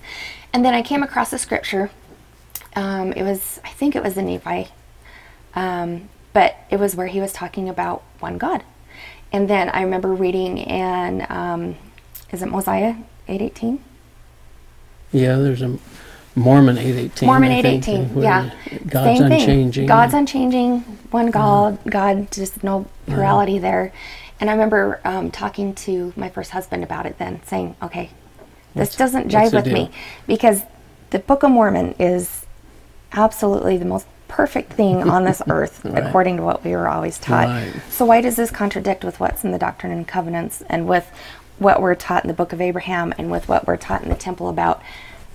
And 0.53 0.65
then 0.65 0.75
I 0.75 0.83
came 0.83 1.03
across 1.03 1.33
a 1.33 1.39
scripture. 1.39 1.91
Um, 2.77 3.13
it 3.13 3.23
was, 3.23 3.61
I 3.65 3.71
think 3.71 3.95
it 3.97 4.03
was 4.03 4.15
the 4.15 4.23
Nephi, 4.23 4.69
um, 5.55 6.09
but 6.33 6.57
it 6.71 6.79
was 6.79 6.97
where 6.97 7.07
he 7.07 7.21
was 7.21 7.33
talking 7.33 7.69
about 7.69 8.03
one 8.21 8.39
God. 8.39 8.63
And 9.33 9.49
then 9.49 9.69
I 9.71 9.83
remember 9.83 10.13
reading 10.13 10.59
in, 10.59 11.27
um, 11.29 11.77
is 12.31 12.43
it 12.43 12.47
Mosiah 12.47 12.97
818? 13.29 13.83
Yeah, 15.13 15.37
there's 15.37 15.63
a 15.63 15.79
Mormon 16.35 16.79
eight 16.79 16.97
eighteen. 16.97 17.27
Mormon 17.27 17.53
I 17.53 17.61
think, 17.61 17.87
818, 17.87 18.23
yeah. 18.23 18.51
God's 18.87 19.19
Same 19.19 19.29
thing. 19.29 19.41
unchanging. 19.41 19.87
God's 19.87 20.15
unchanging, 20.15 20.81
one 21.11 21.31
God, 21.31 21.79
God, 21.89 22.31
just 22.31 22.65
no 22.65 22.87
plurality 23.07 23.59
there. 23.59 23.93
And 24.41 24.49
I 24.49 24.55
remember 24.55 25.01
um, 25.05 25.31
talking 25.31 25.75
to 25.75 26.13
my 26.17 26.31
first 26.31 26.51
husband 26.53 26.83
about 26.83 27.05
it 27.07 27.19
then, 27.19 27.43
saying, 27.45 27.77
okay, 27.83 28.11
this 28.75 28.97
doesn't 28.97 29.29
jive 29.31 29.53
with 29.53 29.65
deal? 29.65 29.75
me 29.75 29.91
because 30.27 30.63
the 31.11 31.19
Book 31.19 31.43
of 31.43 31.51
Mormon 31.51 31.95
is 31.99 32.47
absolutely 33.13 33.77
the 33.77 33.85
most 33.85 34.07
perfect 34.33 34.73
thing 34.73 35.09
on 35.09 35.25
this 35.25 35.43
earth, 35.49 35.85
Right. 35.85 36.03
according 36.05 36.39
to 36.39 36.43
what 36.43 36.65
we 36.65 36.73
were 36.73 36.89
always 36.89 37.19
taught. 37.19 37.49
Right. 37.49 37.73
So 37.91 38.05
why 38.07 38.21
does 38.23 38.37
this 38.37 38.51
contradict 38.51 39.05
with 39.05 39.21
what's 39.21 39.45
in 39.45 39.51
the 39.53 39.59
Doctrine 39.59 39.93
and 39.93 40.09
Covenants 40.09 40.63
and 40.69 40.89
with 40.89 41.11
what 41.59 41.83
we're 41.83 41.95
taught 41.95 42.25
in 42.25 42.29
the 42.29 42.35
Book 42.35 42.53
of 42.53 42.61
Abraham 42.61 43.13
and 43.19 43.31
with 43.31 43.47
what 43.49 43.67
we're 43.67 43.77
taught 43.77 44.03
in 44.03 44.09
the 44.09 44.15
Temple 44.15 44.49
about 44.49 44.83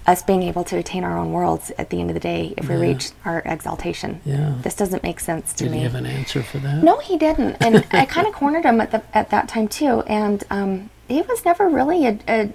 us 0.08 0.24
being 0.24 0.42
able 0.42 0.64
to 0.64 0.78
attain 0.78 1.04
our 1.04 1.18
own 1.18 1.32
worlds 1.32 1.72
at 1.78 1.90
the 1.90 2.00
end 2.00 2.10
of 2.10 2.14
the 2.16 2.20
day 2.20 2.54
if 2.58 2.68
we 2.70 2.76
Yeah. 2.76 2.82
reach 2.82 3.12
our 3.26 3.40
exaltation? 3.46 4.20
Yeah. 4.26 4.54
This 4.64 4.74
doesn't 4.76 5.04
make 5.04 5.20
sense 5.20 5.54
to 5.54 5.66
me. 5.66 5.70
Did 5.70 5.72
me. 5.74 5.78
he 5.80 5.84
have 5.84 5.96
an 5.96 6.06
answer 6.06 6.42
for 6.42 6.58
that? 6.60 6.82
No, 6.84 6.98
he 7.00 7.18
didn't, 7.18 7.58
and 7.62 7.86
I 7.92 8.06
kind 8.06 8.26
of 8.26 8.34
cornered 8.34 8.64
him 8.66 8.82
at 8.82 8.92
the 8.92 9.04
at 9.14 9.30
that 9.30 9.48
time 9.48 9.68
too. 9.68 10.02
And 10.08 10.44
um, 10.50 10.90
he 11.08 11.22
was 11.22 11.46
never 11.46 11.68
really 11.70 12.08
a, 12.08 12.18
a 12.28 12.54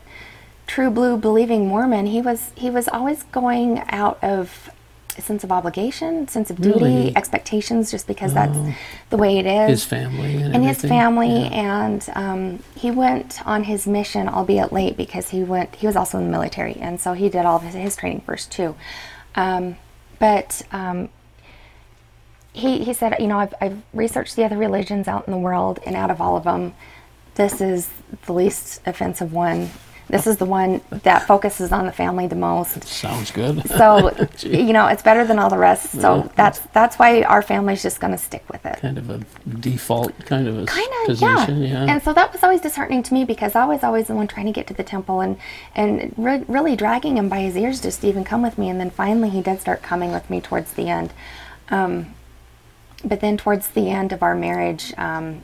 true 0.66 0.90
blue 0.90 1.16
believing 1.18 1.68
Mormon. 1.68 2.06
He 2.06 2.20
was 2.22 2.52
he 2.56 2.68
was 2.70 2.88
always 2.88 3.22
going 3.24 3.82
out 3.90 4.18
of 4.24 4.70
sense 5.20 5.44
of 5.44 5.52
obligation, 5.52 6.26
sense 6.28 6.50
of 6.50 6.60
duty, 6.60 6.78
Really? 6.78 7.16
expectations, 7.16 7.90
just 7.90 8.06
because 8.06 8.32
that's 8.32 8.56
the 9.10 9.16
way 9.16 9.38
it 9.38 9.46
is. 9.46 9.68
His 9.68 9.84
family 9.84 10.36
and, 10.42 10.54
and 10.54 10.64
his 10.64 10.80
family, 10.80 11.28
Yeah. 11.48 11.84
and 11.86 12.08
um, 12.14 12.58
he 12.74 12.90
went 12.90 13.44
on 13.46 13.64
his 13.64 13.86
mission, 13.86 14.28
albeit 14.28 14.72
late, 14.72 14.96
because 14.96 15.28
he 15.30 15.42
went. 15.44 15.74
He 15.76 15.86
was 15.86 15.96
also 15.96 16.18
in 16.18 16.24
the 16.24 16.30
military, 16.30 16.76
and 16.76 17.00
so 17.00 17.12
he 17.12 17.28
did 17.28 17.44
all 17.44 17.56
of 17.56 17.62
his, 17.62 17.74
his 17.74 17.96
training 17.96 18.22
first 18.24 18.50
too. 18.50 18.74
Um, 19.34 19.76
but 20.18 20.62
um, 20.72 21.08
he, 22.52 22.84
he 22.84 22.92
said, 22.92 23.16
you 23.18 23.26
know, 23.26 23.38
I've, 23.38 23.54
I've 23.60 23.82
researched 23.92 24.36
the 24.36 24.44
other 24.44 24.56
religions 24.56 25.08
out 25.08 25.26
in 25.26 25.32
the 25.32 25.38
world, 25.38 25.80
and 25.86 25.96
out 25.96 26.10
of 26.10 26.20
all 26.20 26.36
of 26.36 26.44
them, 26.44 26.74
this 27.34 27.60
is 27.60 27.88
the 28.26 28.32
least 28.32 28.80
offensive 28.86 29.32
one. 29.32 29.70
This 30.12 30.26
is 30.26 30.36
the 30.36 30.44
one 30.44 30.82
that 30.90 31.26
focuses 31.26 31.72
on 31.72 31.86
the 31.86 31.92
family 31.92 32.26
the 32.26 32.36
most. 32.36 32.84
Sounds 32.84 33.30
good. 33.30 33.66
So, 33.70 34.14
you 34.46 34.74
know, 34.74 34.86
it's 34.86 35.02
better 35.02 35.24
than 35.26 35.38
all 35.38 35.48
the 35.48 35.56
rest. 35.56 35.90
So 36.02 36.16
Yeah. 36.16 36.28
that's 36.36 36.58
that's 36.74 36.96
why 36.98 37.22
our 37.22 37.40
family's 37.42 37.82
just 37.82 37.98
going 37.98 38.12
to 38.12 38.18
stick 38.18 38.44
with 38.52 38.64
it. 38.66 38.78
kind 38.80 38.98
of 38.98 39.08
a 39.08 39.18
default 39.58 40.12
kind 40.26 40.46
of 40.46 40.58
a 40.58 40.66
Kind 40.66 40.86
of, 41.08 41.18
yeah. 41.20 41.34
position. 41.36 41.62
Yeah. 41.62 41.86
And 41.88 42.02
so 42.02 42.12
that 42.12 42.30
was 42.32 42.42
always 42.42 42.60
disheartening 42.60 43.02
to 43.04 43.14
me 43.14 43.24
because 43.24 43.54
I 43.56 43.64
was 43.64 43.82
always 43.82 44.06
the 44.08 44.14
one 44.14 44.28
trying 44.28 44.46
to 44.46 44.52
get 44.52 44.66
to 44.66 44.74
the 44.74 44.84
temple 44.84 45.22
and 45.22 45.38
and 45.74 46.12
re- 46.18 46.44
really 46.46 46.76
dragging 46.76 47.16
him 47.16 47.30
by 47.30 47.40
his 47.40 47.56
ears 47.56 47.80
just 47.80 48.02
to 48.02 48.06
even 48.08 48.22
come 48.22 48.42
with 48.42 48.58
me. 48.58 48.68
And 48.68 48.78
then 48.78 48.90
finally, 48.90 49.30
he 49.30 49.40
did 49.40 49.60
start 49.62 49.82
coming 49.82 50.12
with 50.12 50.28
me 50.28 50.40
towards 50.42 50.74
the 50.74 50.88
end. 50.90 51.12
Um, 51.70 52.14
but 53.02 53.20
then 53.20 53.36
towards 53.38 53.68
the 53.70 53.88
end 53.88 54.12
of 54.12 54.22
our 54.22 54.34
marriage, 54.34 54.92
um, 54.98 55.40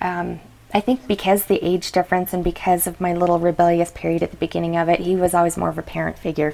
um, 0.00 0.40
I 0.74 0.80
think 0.80 1.06
because 1.06 1.44
the 1.44 1.62
age 1.64 1.92
difference 1.92 2.32
and 2.32 2.42
because 2.42 2.86
of 2.88 3.00
my 3.00 3.14
little 3.14 3.38
rebellious 3.38 3.92
period 3.92 4.22
at 4.24 4.32
the 4.32 4.36
beginning 4.36 4.76
of 4.76 4.88
it, 4.88 4.98
he 5.00 5.14
was 5.14 5.32
always 5.32 5.56
more 5.56 5.68
of 5.68 5.78
a 5.78 5.82
parent 5.82 6.18
figure, 6.18 6.52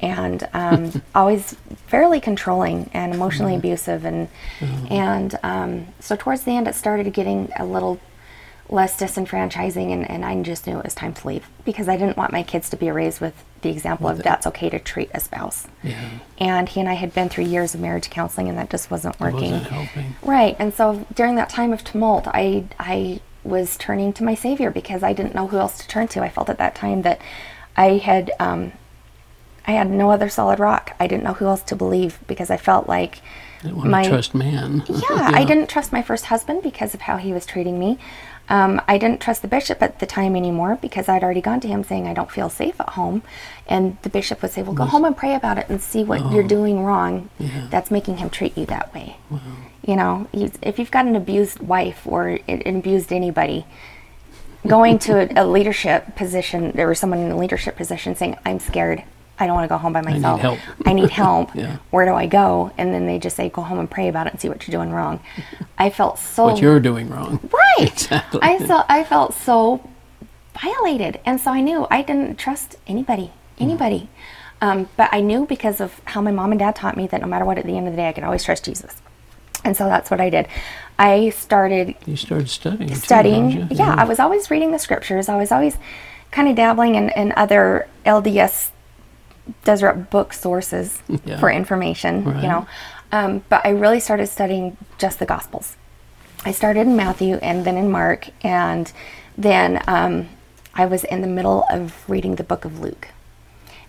and 0.00 0.48
um, 0.54 1.02
always 1.14 1.54
fairly 1.86 2.20
controlling 2.20 2.88
and 2.94 3.14
emotionally 3.14 3.54
abusive, 3.54 4.04
and 4.06 4.28
and 4.90 5.38
um, 5.42 5.86
so 6.00 6.16
towards 6.16 6.42
the 6.44 6.52
end, 6.56 6.66
it 6.68 6.74
started 6.74 7.12
getting 7.12 7.52
a 7.58 7.64
little 7.66 8.00
less 8.70 8.96
disenfranchising, 8.98 9.92
and, 9.92 10.08
and 10.08 10.24
I 10.24 10.40
just 10.42 10.66
knew 10.66 10.78
it 10.78 10.84
was 10.84 10.94
time 10.94 11.12
to 11.12 11.26
leave 11.26 11.46
because 11.64 11.88
I 11.88 11.96
didn't 11.96 12.16
want 12.16 12.32
my 12.32 12.42
kids 12.44 12.70
to 12.70 12.76
be 12.76 12.90
raised 12.90 13.20
with 13.20 13.34
the 13.62 13.68
example 13.68 14.08
of 14.08 14.22
that's 14.22 14.46
okay 14.46 14.70
to 14.70 14.78
treat 14.78 15.10
a 15.12 15.20
spouse. 15.20 15.66
yeah. 15.82 16.08
And 16.38 16.68
he 16.68 16.80
and 16.80 16.88
I 16.88 16.94
had 16.94 17.12
been 17.12 17.28
through 17.28 17.44
years 17.44 17.74
of 17.74 17.80
marriage 17.80 18.08
counseling, 18.10 18.48
and 18.48 18.56
that 18.56 18.70
just 18.70 18.90
wasn't 18.90 19.16
It 19.16 19.20
working. 19.20 19.50
wasn't 19.52 19.66
helping. 19.70 20.14
Right. 20.22 20.56
And 20.58 20.72
so 20.72 21.04
during 21.14 21.34
that 21.34 21.50
time 21.50 21.72
of 21.74 21.84
tumult, 21.84 22.26
I 22.28 22.64
I 22.78 23.20
was 23.44 23.76
turning 23.76 24.12
to 24.14 24.24
my 24.24 24.34
Savior 24.34 24.70
because 24.70 25.02
I 25.02 25.12
didn't 25.12 25.34
know 25.34 25.46
who 25.46 25.58
else 25.58 25.78
to 25.78 25.88
turn 25.88 26.08
to. 26.08 26.22
I 26.22 26.28
felt 26.28 26.50
at 26.50 26.58
that 26.58 26.74
time 26.74 27.02
that 27.02 27.20
I 27.76 27.98
had 27.98 28.30
um, 28.38 28.72
I 29.66 29.72
had 29.72 29.90
no 29.90 30.10
other 30.10 30.28
solid 30.28 30.58
rock. 30.58 30.94
I 30.98 31.06
didn't 31.06 31.24
know 31.24 31.34
who 31.34 31.46
else 31.46 31.62
to 31.64 31.76
believe 31.76 32.18
because 32.26 32.50
I 32.50 32.56
felt 32.56 32.88
like 32.88 33.20
Didn't 33.62 33.76
want 33.76 33.90
my 33.90 34.02
to 34.02 34.08
trust 34.08 34.34
man. 34.34 34.82
yeah, 34.88 35.00
I 35.34 35.44
didn't 35.44 35.68
trust 35.68 35.92
my 35.92 36.02
first 36.02 36.26
husband 36.26 36.62
because 36.62 36.94
of 36.94 37.02
how 37.02 37.16
he 37.16 37.32
was 37.32 37.46
treating 37.46 37.78
me. 37.78 37.98
Um, 38.48 38.82
I 38.88 38.98
didn't 38.98 39.20
trust 39.20 39.42
the 39.42 39.48
bishop 39.48 39.80
at 39.80 40.00
the 40.00 40.06
time 40.06 40.34
anymore 40.34 40.76
because 40.82 41.08
I'd 41.08 41.22
already 41.22 41.40
gone 41.40 41.60
to 41.60 41.68
him 41.68 41.84
saying 41.84 42.08
I 42.08 42.14
don't 42.14 42.32
feel 42.32 42.48
safe 42.48 42.80
at 42.80 42.90
home, 42.90 43.22
and 43.68 43.96
the 44.02 44.08
bishop 44.10 44.42
would 44.42 44.50
say, 44.50 44.62
"Well, 44.62 44.74
go 44.74 44.86
home 44.86 45.04
and 45.04 45.16
pray 45.16 45.36
about 45.36 45.56
it 45.56 45.66
and 45.68 45.80
see 45.80 46.02
what 46.02 46.32
you're 46.32 46.42
doing 46.42 46.82
wrong. 46.82 47.30
Yeah. 47.38 47.68
That's 47.70 47.92
making 47.92 48.16
him 48.16 48.28
treat 48.28 48.58
you 48.58 48.66
that 48.66 48.92
way." 48.92 49.18
You 49.90 49.96
know, 49.96 50.28
if 50.62 50.78
you've 50.78 50.92
got 50.92 51.06
an 51.06 51.16
abused 51.16 51.58
wife 51.58 52.06
or 52.06 52.38
an 52.46 52.76
abused 52.76 53.12
anybody, 53.12 53.66
going 54.64 55.00
to 55.00 55.28
a, 55.36 55.44
leadership 55.44 56.14
position 56.14 56.78
or 56.78 56.94
someone 56.94 57.18
in 57.18 57.32
a 57.32 57.36
leadership 57.36 57.74
position 57.76 58.14
saying, 58.14 58.36
"I'm 58.46 58.60
scared. 58.60 59.02
I 59.40 59.48
don't 59.48 59.56
want 59.56 59.64
to 59.64 59.68
go 59.74 59.78
home 59.78 59.92
by 59.92 60.02
myself. 60.02 60.38
I 60.40 60.42
need 60.44 60.60
help." 60.60 60.86
I 60.86 60.92
need 60.92 61.10
help. 61.10 61.54
Yeah. 61.56 61.78
Where 61.90 62.06
do 62.06 62.14
I 62.14 62.26
go?" 62.26 62.70
And 62.78 62.94
then 62.94 63.06
they 63.06 63.18
just 63.18 63.34
say, 63.34 63.48
"Go 63.48 63.62
home 63.62 63.80
and 63.80 63.90
pray 63.90 64.06
about 64.06 64.28
it 64.28 64.32
and 64.32 64.40
see 64.40 64.48
what 64.48 64.64
you're 64.64 64.78
doing 64.78 64.92
wrong." 64.92 65.18
I 65.76 65.90
felt 65.90 66.20
so 66.20 66.44
What 66.44 66.60
you're 66.62 66.78
doing 66.78 67.10
wrong. 67.10 67.40
right. 67.52 67.92
Exactly. 67.92 68.38
I 68.44 68.58
felt 68.58 68.86
I 68.88 69.02
felt 69.02 69.34
so 69.34 69.82
violated, 70.62 71.18
and 71.24 71.40
so 71.40 71.50
I 71.50 71.62
knew 71.62 71.88
I 71.90 72.02
didn't 72.02 72.38
trust 72.38 72.76
anybody, 72.86 73.32
anybody. 73.58 74.08
Um, 74.60 74.88
but 74.96 75.08
I 75.10 75.20
knew 75.20 75.46
because 75.46 75.80
of 75.80 76.00
how 76.04 76.20
my 76.20 76.30
mom 76.30 76.52
and 76.52 76.60
dad 76.60 76.76
taught 76.76 76.96
me 76.96 77.08
that 77.08 77.20
no 77.20 77.26
matter 77.26 77.44
what, 77.44 77.58
at 77.58 77.64
the 77.64 77.76
end 77.76 77.88
of 77.88 77.92
the 77.92 77.96
day, 77.96 78.08
I 78.08 78.12
could 78.12 78.22
always 78.22 78.44
trust 78.44 78.64
Jesus. 78.66 78.94
And 79.64 79.76
so 79.76 79.84
that's 79.86 80.10
what 80.10 80.20
I 80.20 80.30
did. 80.30 80.48
I 80.98 81.30
started 81.30 81.94
You 82.06 82.16
started 82.16 82.48
studying. 82.48 82.94
studying. 82.94 83.50
didn't 83.50 83.70
you? 83.72 83.76
yeah, 83.78 83.94
I 83.96 84.04
was 84.04 84.18
always 84.18 84.50
reading 84.50 84.72
the 84.72 84.78
scriptures. 84.78 85.28
I 85.28 85.36
was 85.36 85.50
always 85.52 85.76
kind 86.30 86.48
of 86.48 86.56
dabbling 86.56 86.94
in, 86.94 87.10
in 87.10 87.32
other 87.36 87.88
LDS 88.06 88.70
Deseret 89.64 90.10
book 90.10 90.32
sources 90.32 91.02
Yeah. 91.24 91.38
for 91.40 91.50
information, 91.50 92.24
Right. 92.24 92.42
you 92.42 92.48
know. 92.48 92.66
Um, 93.12 93.42
but 93.48 93.64
I 93.66 93.70
really 93.70 93.98
started 94.00 94.28
studying 94.28 94.76
just 94.98 95.18
the 95.18 95.26
Gospels. 95.26 95.76
I 96.44 96.52
started 96.52 96.80
in 96.82 96.96
Matthew 96.96 97.36
and 97.36 97.64
then 97.64 97.76
in 97.76 97.90
Mark, 97.90 98.28
and 98.44 98.90
then 99.36 99.82
um, 99.88 100.28
I 100.74 100.86
was 100.86 101.04
in 101.04 101.20
the 101.20 101.26
middle 101.26 101.64
of 101.70 102.08
reading 102.08 102.36
the 102.36 102.44
book 102.44 102.64
of 102.64 102.78
Luke. 102.80 103.08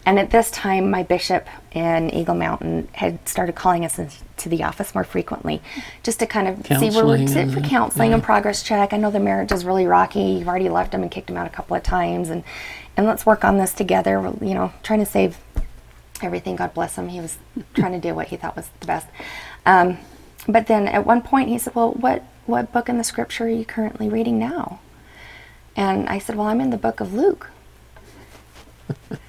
And 0.05 0.17
at 0.17 0.31
this 0.31 0.49
time, 0.49 0.89
my 0.89 1.03
bishop 1.03 1.47
in 1.71 2.09
Eagle 2.13 2.33
Mountain 2.33 2.87
had 2.93 3.27
started 3.29 3.53
calling 3.53 3.85
us 3.85 3.99
into 3.99 4.49
the 4.49 4.63
office 4.63 4.95
more 4.95 5.03
frequently 5.03 5.61
just 6.01 6.19
to 6.19 6.25
kind 6.25 6.47
of 6.47 6.65
see 6.79 6.89
where 6.89 7.05
we're 7.05 7.17
Counseling 7.17 7.49
at 7.49 7.53
for 7.53 7.61
counseling 7.61 8.09
yeah. 8.09 8.15
and 8.15 8.23
progress 8.23 8.63
check. 8.63 8.93
I 8.93 8.97
know 8.97 9.11
the 9.11 9.19
marriage 9.19 9.51
is 9.51 9.63
really 9.63 9.85
rocky. 9.85 10.21
You've 10.21 10.47
already 10.47 10.69
left 10.69 10.93
him 10.93 11.03
and 11.03 11.11
kicked 11.11 11.29
him 11.29 11.37
out 11.37 11.45
a 11.45 11.51
couple 11.51 11.77
of 11.77 11.83
times. 11.83 12.29
And, 12.29 12.43
and 12.97 13.05
let's 13.05 13.25
work 13.27 13.45
on 13.45 13.57
this 13.57 13.73
together. 13.73 14.19
We're, 14.19 14.47
You 14.47 14.55
know, 14.55 14.73
trying 14.81 14.99
to 14.99 15.05
save 15.05 15.37
everything. 16.23 16.55
God 16.55 16.73
bless 16.73 16.95
him. 16.95 17.09
He 17.09 17.19
was 17.19 17.37
trying 17.75 17.93
to 17.93 17.99
do 17.99 18.15
what 18.15 18.29
he 18.29 18.37
thought 18.37 18.55
was 18.55 18.69
the 18.79 18.87
best. 18.87 19.07
Um, 19.67 19.99
but 20.47 20.65
then 20.67 20.87
at 20.87 21.05
one 21.05 21.21
point 21.21 21.49
he 21.49 21.59
said, 21.59 21.75
"Well, 21.75 21.91
what 21.91 22.23
what 22.47 22.73
book 22.73 22.89
in 22.89 22.97
the 22.97 23.03
scripture 23.03 23.45
are 23.45 23.49
you 23.49 23.65
currently 23.65 24.09
reading 24.09 24.39
now?" 24.39 24.79
And 25.75 26.09
I 26.09 26.17
said, 26.17 26.35
"Well, 26.35 26.47
I'm 26.47 26.59
in 26.59 26.71
the 26.71 26.77
book 26.77 26.99
of 26.99 27.13
Luke." 27.13 27.51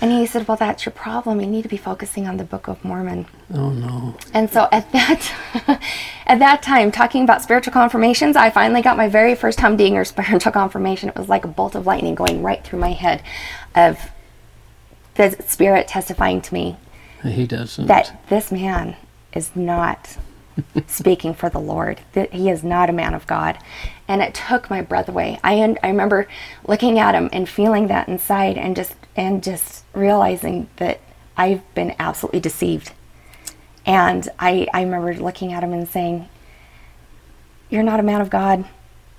and 0.00 0.12
he 0.12 0.26
said, 0.26 0.46
"Well, 0.46 0.56
that's 0.56 0.84
your 0.84 0.92
problem. 0.92 1.40
You 1.40 1.46
need 1.46 1.62
to 1.62 1.68
be 1.68 1.76
focusing 1.76 2.26
on 2.28 2.36
the 2.36 2.44
Book 2.44 2.68
of 2.68 2.84
Mormon." 2.84 3.26
Oh 3.52 3.70
no. 3.70 4.16
And 4.32 4.50
so 4.50 4.68
at 4.72 4.90
that 4.92 5.32
at 6.26 6.38
that 6.38 6.62
time, 6.62 6.90
talking 6.92 7.24
about 7.24 7.42
spiritual 7.42 7.72
confirmations, 7.72 8.36
I 8.36 8.50
finally 8.50 8.82
got 8.82 8.96
my 8.96 9.08
very 9.08 9.34
first 9.34 9.60
humdinger 9.60 10.04
spiritual 10.04 10.52
confirmation. 10.52 11.08
It 11.08 11.16
was 11.16 11.28
like 11.28 11.44
a 11.44 11.48
bolt 11.48 11.74
of 11.74 11.86
lightning 11.86 12.14
going 12.14 12.42
right 12.42 12.62
through 12.64 12.78
my 12.80 12.92
head 12.92 13.22
of 13.74 13.98
the 15.16 15.36
spirit 15.46 15.86
testifying 15.88 16.40
to 16.42 16.52
me 16.54 16.76
He 17.22 17.46
doesn't. 17.46 17.86
that 17.86 18.20
this 18.28 18.50
man 18.50 18.96
is 19.32 19.54
not 19.54 20.16
speaking 20.86 21.34
for 21.34 21.48
the 21.48 21.60
Lord. 21.60 22.00
That 22.12 22.32
he 22.32 22.48
is 22.50 22.62
not 22.62 22.90
a 22.90 22.94
man 22.94 23.14
of 23.14 23.26
God. 23.26 23.58
And 24.06 24.22
it 24.22 24.34
took 24.34 24.70
my 24.70 24.82
breath 24.82 25.08
away. 25.08 25.38
I 25.42 25.76
I 25.82 25.88
remember 25.88 26.28
looking 26.66 26.98
at 26.98 27.14
him 27.14 27.28
and 27.32 27.48
feeling 27.48 27.88
that 27.88 28.08
inside 28.08 28.58
and 28.58 28.76
just 28.76 28.94
and 29.16 29.42
just 29.42 29.84
realizing 29.94 30.68
that 30.76 31.00
I've 31.36 31.62
been 31.74 31.94
absolutely 31.98 32.40
deceived. 32.40 32.92
And 33.86 34.28
I 34.38 34.68
I 34.72 34.82
remember 34.82 35.14
looking 35.14 35.52
at 35.52 35.62
him 35.62 35.72
and 35.72 35.88
saying, 35.88 36.28
"You're 37.70 37.82
not 37.82 38.00
a 38.00 38.04
man 38.04 38.20
of 38.20 38.30
God." 38.30 38.64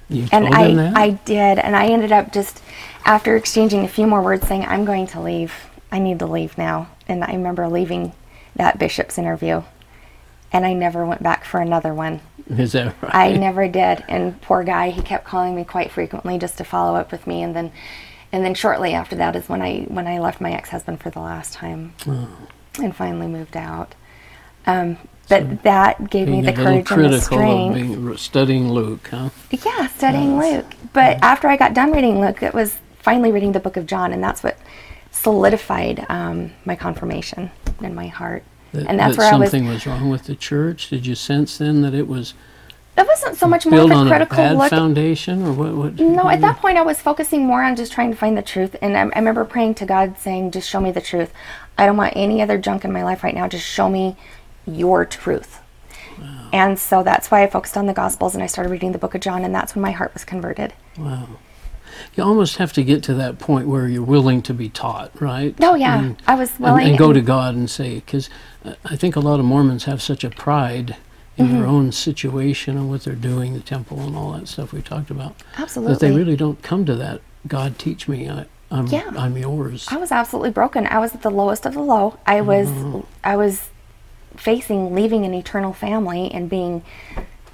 you 0.08 0.28
And 0.32 0.48
I, 0.48 0.74
that? 0.76 0.98
I 0.98 1.10
did, 1.12 1.60
and 1.60 1.76
I 1.76 1.88
ended 1.88 2.12
up 2.12 2.32
just 2.32 2.62
after 3.06 3.36
exchanging 3.36 3.84
a 3.84 3.88
few 3.88 4.08
more 4.08 4.21
words 4.21 4.48
saying, 4.48 4.65
"I'm 4.65 4.86
going 4.86 5.08
to 5.08 5.19
leave. 5.19 5.54
I 5.91 6.00
need 6.00 6.19
to 6.19 6.26
leave 6.26 6.58
now." 6.58 6.89
And 7.08 7.24
I 7.24 7.34
remember 7.34 7.67
leaving 7.67 8.13
that 8.56 8.80
bishop's 8.80 9.17
interview, 9.17 9.63
and 10.56 10.65
I 10.65 10.72
never 10.72 11.06
went 11.06 11.22
back 11.22 11.44
for 11.44 11.60
another 11.60 11.94
one. 11.94 12.22
Is 12.48 12.72
that 12.72 12.96
right? 13.02 13.13
I 13.13 13.34
never 13.34 13.68
did. 13.68 14.06
And 14.08 14.39
poor 14.41 14.63
guy, 14.63 14.89
he 14.89 15.02
kept 15.02 15.26
calling 15.26 15.54
me 15.54 15.65
quite 15.65 15.91
frequently 15.91 16.38
just 16.38 16.58
to 16.60 16.63
follow 16.63 16.96
up 16.98 17.12
with 17.12 17.28
me, 17.28 17.44
and 17.44 17.54
then, 17.54 17.74
and 18.32 18.46
then 18.46 18.54
shortly 18.54 18.94
after 18.94 19.18
that 19.18 19.36
is 19.36 19.50
when 19.50 19.62
I 19.62 19.82
when 19.89 20.08
I 20.08 20.20
left 20.20 20.39
my 20.39 20.54
ex-husband 20.54 21.02
for 21.02 21.10
the 21.10 21.20
last 21.20 21.52
time, 21.52 21.94
Oh. 22.08 22.30
and 22.82 22.96
finally 22.96 23.28
moved 23.28 23.58
out. 23.58 23.96
Um, 24.65 24.98
but 25.28 25.63
that 25.63 26.10
gave 26.10 26.30
me 26.30 26.41
the 26.41 26.54
courage 26.54 26.89
and 26.89 27.13
the 27.13 27.20
strength. 27.20 27.74
being, 27.76 28.15
studying 28.18 28.70
Luke, 28.72 29.10
huh? 29.12 29.30
Yeah, 29.52 29.88
studying 29.88 30.39
Luke. 30.39 30.74
But 30.94 31.22
after 31.22 31.50
I 31.50 31.58
got 31.58 31.74
done 31.74 31.91
reading 31.91 32.22
Luke, 32.22 32.41
it 32.41 32.54
was 32.54 32.78
finally 33.00 33.32
reading 33.34 33.52
the 33.52 33.60
book 33.60 33.76
of 33.76 33.88
John, 33.88 34.13
and 34.13 34.24
that's 34.24 34.41
what 34.41 34.58
solidified 35.12 36.06
um, 36.08 36.52
my 36.63 36.76
confirmation 36.78 37.52
in 37.82 37.94
my 37.94 38.08
heart. 38.08 38.44
That, 38.76 38.88
and 38.88 39.00
that's 39.00 39.16
that 39.16 39.22
where 39.24 39.34
I 39.34 39.38
was. 39.38 39.52
something 39.52 39.68
was 39.68 39.86
wrong 39.88 40.10
with 40.10 40.24
the 40.26 40.36
church. 40.36 40.90
Did 40.90 41.06
you 41.06 41.16
sense 41.16 41.58
then 41.58 41.82
that 41.82 41.94
it 41.94 42.08
was 42.08 42.34
It 42.98 43.08
wasn't 43.08 43.36
so 43.38 43.48
much 43.48 43.66
more 43.66 43.80
of 43.82 43.92
a 43.92 44.06
a 44.06 44.08
critical 44.08 44.38
bad 44.38 44.58
look. 44.58 44.70
foundation, 44.70 45.46
or 45.46 45.54
what? 45.54 45.74
what 45.74 46.00
No, 46.00 46.30
at 46.30 46.42
that 46.42 46.58
point, 46.60 46.78
I 46.78 46.82
was 46.82 47.02
focusing 47.02 47.46
more 47.46 47.64
on 47.64 47.76
just 47.76 47.92
trying 47.92 48.12
to 48.12 48.18
find 48.18 48.38
the 48.38 48.42
truth. 48.42 48.76
And 48.82 48.96
I, 48.98 49.02
I 49.02 49.20
remember 49.20 49.44
praying 49.46 49.76
to 49.76 49.86
God, 49.86 50.18
saying, 50.18 50.52
Just 50.52 50.70
show 50.70 50.80
me 50.80 50.92
the 50.92 51.02
truth. 51.02 51.34
I 51.78 51.86
don't 51.86 51.98
want 51.98 52.14
any 52.16 52.42
other 52.42 52.58
junk 52.58 52.86
in 52.86 52.92
my 52.94 53.04
life 53.04 53.24
right 53.24 53.36
now. 53.36 53.48
Just 53.48 53.66
show 53.66 53.90
me 53.90 54.16
your 54.66 55.06
truth. 55.06 55.60
Wow. 56.20 56.50
And 56.54 56.80
so 56.80 57.04
that's 57.04 57.30
why 57.30 57.44
I 57.44 57.48
focused 57.48 57.76
on 57.76 57.88
the 57.88 57.94
Gospels 57.94 58.34
and 58.34 58.44
I 58.44 58.48
started 58.48 58.70
reading 58.70 58.94
the 58.94 58.98
book 58.98 59.14
of 59.16 59.22
John, 59.22 59.44
and 59.44 59.54
that's 59.54 59.76
when 59.76 59.82
my 59.82 59.92
heart 59.92 60.14
was 60.14 60.24
converted. 60.24 60.74
Wow. 60.98 61.28
You 62.16 62.24
almost 62.24 62.58
have 62.58 62.74
to 62.74 62.84
get 62.84 63.04
to 63.04 63.14
that 63.16 63.40
point 63.40 63.68
where 63.68 63.88
you're 63.88 64.04
willing 64.04 64.42
to 64.44 64.54
be 64.54 64.70
taught, 64.70 65.12
right? 65.22 65.56
Oh, 65.62 65.76
yeah. 65.76 66.00
And- 66.00 66.22
I 66.28 66.36
was 66.36 66.58
willing. 66.60 66.88
and 66.88 66.98
go 66.98 67.06
and- 67.06 67.16
to 67.16 67.22
God 67.22 67.56
and 67.56 67.70
say, 67.70 67.96
because 67.96 68.30
I 68.86 68.96
think 68.96 69.16
a 69.16 69.20
lot 69.20 69.40
of 69.40 69.46
Mormons 69.46 69.86
have 69.86 70.02
such 70.02 70.24
a 70.24 70.30
pride 70.30 70.98
in 71.38 71.48
Mm-hmm. 71.48 71.56
their 71.58 71.68
own 71.68 71.92
situation 71.92 72.78
and 72.78 72.90
what 72.90 73.04
they're 73.04 73.14
doing, 73.14 73.54
the 73.54 73.60
temple 73.60 74.00
and 74.00 74.16
all 74.16 74.32
that 74.32 74.48
stuff 74.48 74.72
we 74.72 74.82
talked 74.82 75.12
about, 75.12 75.36
Absolutely. 75.58 75.94
that 75.94 76.00
they 76.00 76.12
really 76.16 76.38
don't 76.38 76.62
come 76.62 76.86
to 76.86 76.96
that. 76.96 77.20
God, 77.46 77.78
teach 77.78 78.08
me. 78.08 78.30
I, 78.30 78.46
I'm, 78.72 78.88
Yeah. 78.88 79.12
I'm 79.18 79.36
yours. 79.38 79.86
I 79.92 79.98
was 79.98 80.12
absolutely 80.14 80.52
broken. 80.52 80.88
I 80.88 81.00
was 81.00 81.14
at 81.14 81.22
the 81.24 81.30
lowest 81.30 81.66
of 81.66 81.74
the 81.74 81.82
low. 81.82 82.18
I 82.26 82.40
was 82.40 82.70
I 83.24 83.36
was 83.36 83.70
facing 84.38 84.96
leaving 84.96 85.26
an 85.26 85.34
eternal 85.34 85.74
family 85.74 86.32
and 86.32 86.50
being 86.50 86.84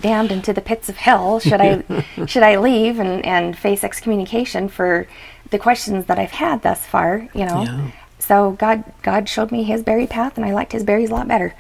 damned 0.02 0.32
into 0.32 0.54
the 0.54 0.62
pits 0.62 0.90
of 0.90 0.98
hell 0.98 1.40
should 1.40 1.62
I 1.62 2.06
should 2.26 2.44
I 2.44 2.58
leave 2.58 3.00
and, 3.00 3.26
and 3.26 3.58
face 3.58 3.84
excommunication 3.84 4.68
for 4.70 5.08
the 5.50 5.60
questions 5.60 6.06
that 6.06 6.18
I've 6.18 6.32
had 6.32 6.62
thus 6.62 6.86
far, 6.86 7.30
you 7.34 7.46
know. 7.46 7.64
Yeah. 7.64 7.92
So 8.20 8.52
God 8.52 8.84
God 9.02 9.28
showed 9.28 9.52
me 9.52 9.64
his 9.64 9.84
berry 9.84 10.08
path 10.08 10.38
and 10.38 10.46
I 10.46 10.54
liked 10.54 10.72
his 10.72 10.84
berries 10.84 11.10
a 11.10 11.14
lot 11.14 11.28
better. 11.28 11.54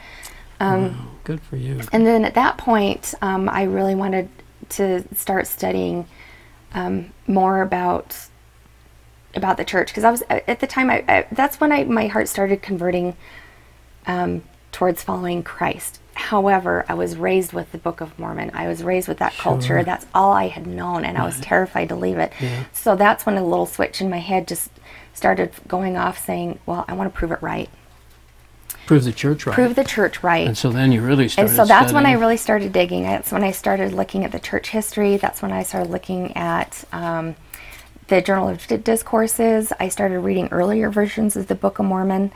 Wow, 0.91 1.07
good 1.23 1.41
for 1.41 1.55
you. 1.57 1.81
And 1.91 2.05
then 2.05 2.23
at 2.23 2.35
that 2.35 2.57
point, 2.57 3.13
um, 3.21 3.49
I 3.49 3.63
really 3.63 3.95
wanted 3.95 4.29
to 4.69 5.03
start 5.15 5.47
studying 5.47 6.07
um, 6.73 7.11
more 7.27 7.61
about 7.61 8.15
about 9.35 9.57
the 9.57 9.65
church 9.65 9.87
because 9.87 10.03
I 10.03 10.11
was 10.11 10.23
at 10.29 10.59
the 10.59 10.67
time. 10.67 10.89
I, 10.89 11.03
I 11.07 11.27
that's 11.31 11.59
when 11.59 11.71
I 11.71 11.83
my 11.85 12.07
heart 12.07 12.27
started 12.27 12.61
converting 12.61 13.15
um, 14.05 14.43
towards 14.71 15.03
following 15.03 15.43
Christ. 15.43 15.99
However, 16.21 16.85
I 16.87 16.93
was 16.93 17.17
raised 17.17 17.51
with 17.51 17.71
the 17.71 17.77
Book 17.77 17.99
of 17.99 18.17
Mormon. 18.19 18.51
I 18.53 18.67
was 18.67 18.83
raised 18.83 19.07
with 19.07 19.17
that 19.17 19.33
culture. 19.33 19.83
That's 19.83 20.05
all 20.13 20.31
I 20.31 20.47
had 20.47 20.67
known, 20.67 21.03
and 21.03 21.17
I 21.17 21.25
was 21.25 21.39
terrified 21.41 21.89
to 21.89 21.95
leave 21.95 22.17
it. 22.17 22.31
Yeah. 22.39 22.65
So 22.71 22.95
that's 22.95 23.25
when 23.25 23.37
a 23.37 23.43
little 23.43 23.65
switch 23.65 24.01
in 24.01 24.09
my 24.09 24.19
head 24.19 24.47
just 24.47 24.69
started 25.13 25.51
going 25.67 25.97
off, 25.97 26.23
saying, 26.23 26.59
"Well, 26.65 26.85
I 26.87 26.93
want 26.93 27.11
to 27.11 27.17
prove 27.17 27.31
it 27.31 27.41
right. 27.41 27.69
Prove 28.85 29.03
the 29.03 29.11
church 29.11 29.45
right. 29.45 29.53
Prove 29.55 29.75
the 29.75 29.83
church 29.83 30.23
right." 30.23 30.47
and 30.47 30.57
so 30.57 30.69
then 30.71 30.91
you 30.91 31.01
really 31.01 31.29
and 31.37 31.49
so 31.49 31.65
that's 31.65 31.91
when 31.91 32.05
I 32.05 32.13
really 32.13 32.37
started 32.37 32.71
digging. 32.71 33.03
That's 33.03 33.31
when 33.31 33.43
I 33.43 33.51
started 33.51 33.91
looking 33.91 34.23
at 34.23 34.31
the 34.31 34.39
church 34.39 34.69
history. 34.69 35.17
That's 35.17 35.41
when 35.41 35.51
I 35.51 35.63
started 35.63 35.89
looking 35.89 36.37
at 36.37 36.83
um, 36.93 37.35
the 38.11 38.21
Journal 38.21 38.49
of 38.49 38.83
Discourses. 38.83 39.71
I 39.79 39.87
started 39.87 40.19
reading 40.19 40.49
earlier 40.51 40.89
versions 40.89 41.37
of 41.37 41.47
the 41.47 41.55
Book 41.55 41.79
of 41.79 41.85
Mormon 41.85 42.33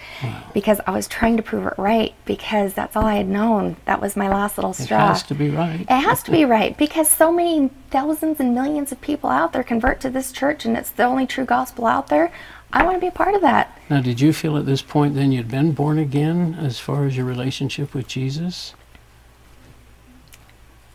because 0.53 0.79
I 0.87 0.91
was 0.91 1.05
trying 1.05 1.35
to 1.35 1.43
prove 1.43 1.67
it 1.67 1.73
right 1.77 2.15
because 2.23 2.73
that's 2.73 2.95
all 2.95 3.03
I 3.03 3.15
had 3.15 3.27
known. 3.27 3.75
That 3.83 3.99
was 3.99 4.15
my 4.15 4.29
last 4.29 4.57
little 4.57 4.71
straw. 4.71 5.03
It 5.03 5.07
has 5.09 5.23
to 5.23 5.35
be 5.35 5.49
right. 5.49 5.81
It 5.81 5.89
has 5.89 6.23
to 6.23 6.31
be 6.31 6.45
right 6.45 6.77
because 6.77 7.09
so 7.09 7.29
many 7.29 7.71
thousands 7.91 8.39
and 8.39 8.55
millions 8.55 8.93
of 8.93 9.01
people 9.01 9.29
out 9.29 9.51
there 9.51 9.63
convert 9.63 9.99
to 9.99 10.09
this 10.09 10.31
church 10.31 10.63
and 10.63 10.77
it's 10.77 10.91
the 10.91 11.03
only 11.03 11.27
true 11.27 11.43
gospel 11.43 11.85
out 11.85 12.07
there. 12.07 12.31
I 12.71 12.85
want 12.85 12.95
to 12.95 13.01
be 13.01 13.07
a 13.07 13.11
part 13.11 13.35
of 13.35 13.41
that. 13.41 13.77
Now, 13.89 13.99
did 13.99 14.21
you 14.21 14.31
feel 14.31 14.55
at 14.55 14.65
this 14.65 14.81
point 14.81 15.13
then 15.13 15.33
you'd 15.33 15.51
been 15.51 15.73
born 15.73 15.99
again 15.99 16.55
as 16.57 16.79
far 16.79 17.05
as 17.05 17.17
your 17.17 17.25
relationship 17.25 17.93
with 17.93 18.07
Jesus? 18.07 18.73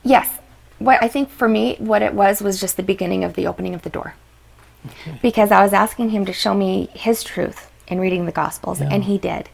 Yes. 0.03 0.39
What 0.79 1.03
I 1.03 1.09
think 1.09 1.29
for 1.29 1.51
me, 1.51 1.77
what 1.79 2.01
it 2.01 2.15
was 2.15 2.41
was 2.41 2.59
just 2.59 2.79
the 2.79 2.83
beginning 2.83 3.25
of 3.25 3.35
the 3.35 3.47
opening 3.47 3.75
of 3.75 3.83
the 3.83 3.91
door. 3.91 4.15
Because 5.23 5.51
I 5.51 5.63
was 5.63 5.73
asking 5.73 6.11
him 6.11 6.25
to 6.25 6.33
show 6.33 6.55
me 6.55 6.89
his 6.95 7.23
truth 7.23 7.71
in 7.89 8.01
reading 8.01 8.27
the 8.27 8.33
Gospels, 8.33 8.81
and 8.81 9.05
he 9.05 9.19
did. 9.19 9.49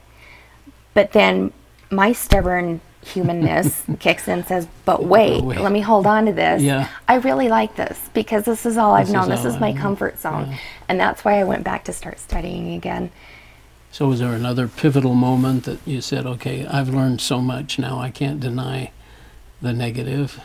But 0.94 1.12
then 1.12 1.52
my 1.90 2.12
stubborn 2.12 2.80
humanness 3.02 3.84
kicks 4.00 4.26
in 4.28 4.40
and 4.40 4.46
says, 4.46 4.66
But 4.84 5.04
wait, 5.04 5.42
wait. 5.42 5.60
let 5.60 5.72
me 5.72 5.80
hold 5.80 6.06
on 6.06 6.26
to 6.26 6.32
this. 6.32 6.62
Yeah. 6.62 6.88
I 7.08 7.16
really 7.16 7.48
like 7.48 7.76
this 7.76 7.98
because 8.14 8.44
this 8.44 8.66
is 8.66 8.76
all 8.76 8.94
I've 8.94 9.06
This 9.06 9.10
is 9.10 9.14
known. 9.14 9.28
This 9.28 9.44
is 9.44 9.54
I 9.54 9.58
my 9.58 9.72
know. 9.72 9.80
comfort 9.80 10.18
zone. 10.18 10.50
Yeah. 10.50 10.58
And 10.88 11.00
that's 11.00 11.24
why 11.24 11.38
I 11.40 11.44
went 11.44 11.64
back 11.64 11.84
to 11.84 11.92
start 11.92 12.18
studying 12.18 12.74
again. 12.74 13.10
So, 13.92 14.08
was 14.08 14.20
there 14.20 14.34
another 14.34 14.68
pivotal 14.68 15.14
moment 15.14 15.64
that 15.64 15.78
you 15.86 16.00
said, 16.00 16.26
okay, 16.26 16.66
I've 16.66 16.90
learned 16.90 17.20
so 17.20 17.40
much 17.40 17.78
now, 17.78 17.98
I 17.98 18.10
can't 18.10 18.40
deny 18.40 18.90
the 19.62 19.72
negative? 19.72 20.40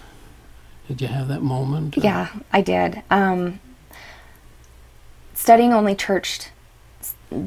Did 0.87 1.01
you 1.01 1.07
have 1.07 1.27
that 1.27 1.41
moment? 1.41 1.97
Yeah, 1.97 2.29
I 2.53 2.61
did. 2.61 3.01
Um, 3.09 3.59
studying 5.41 5.73
only 5.73 5.95
church 5.95 6.49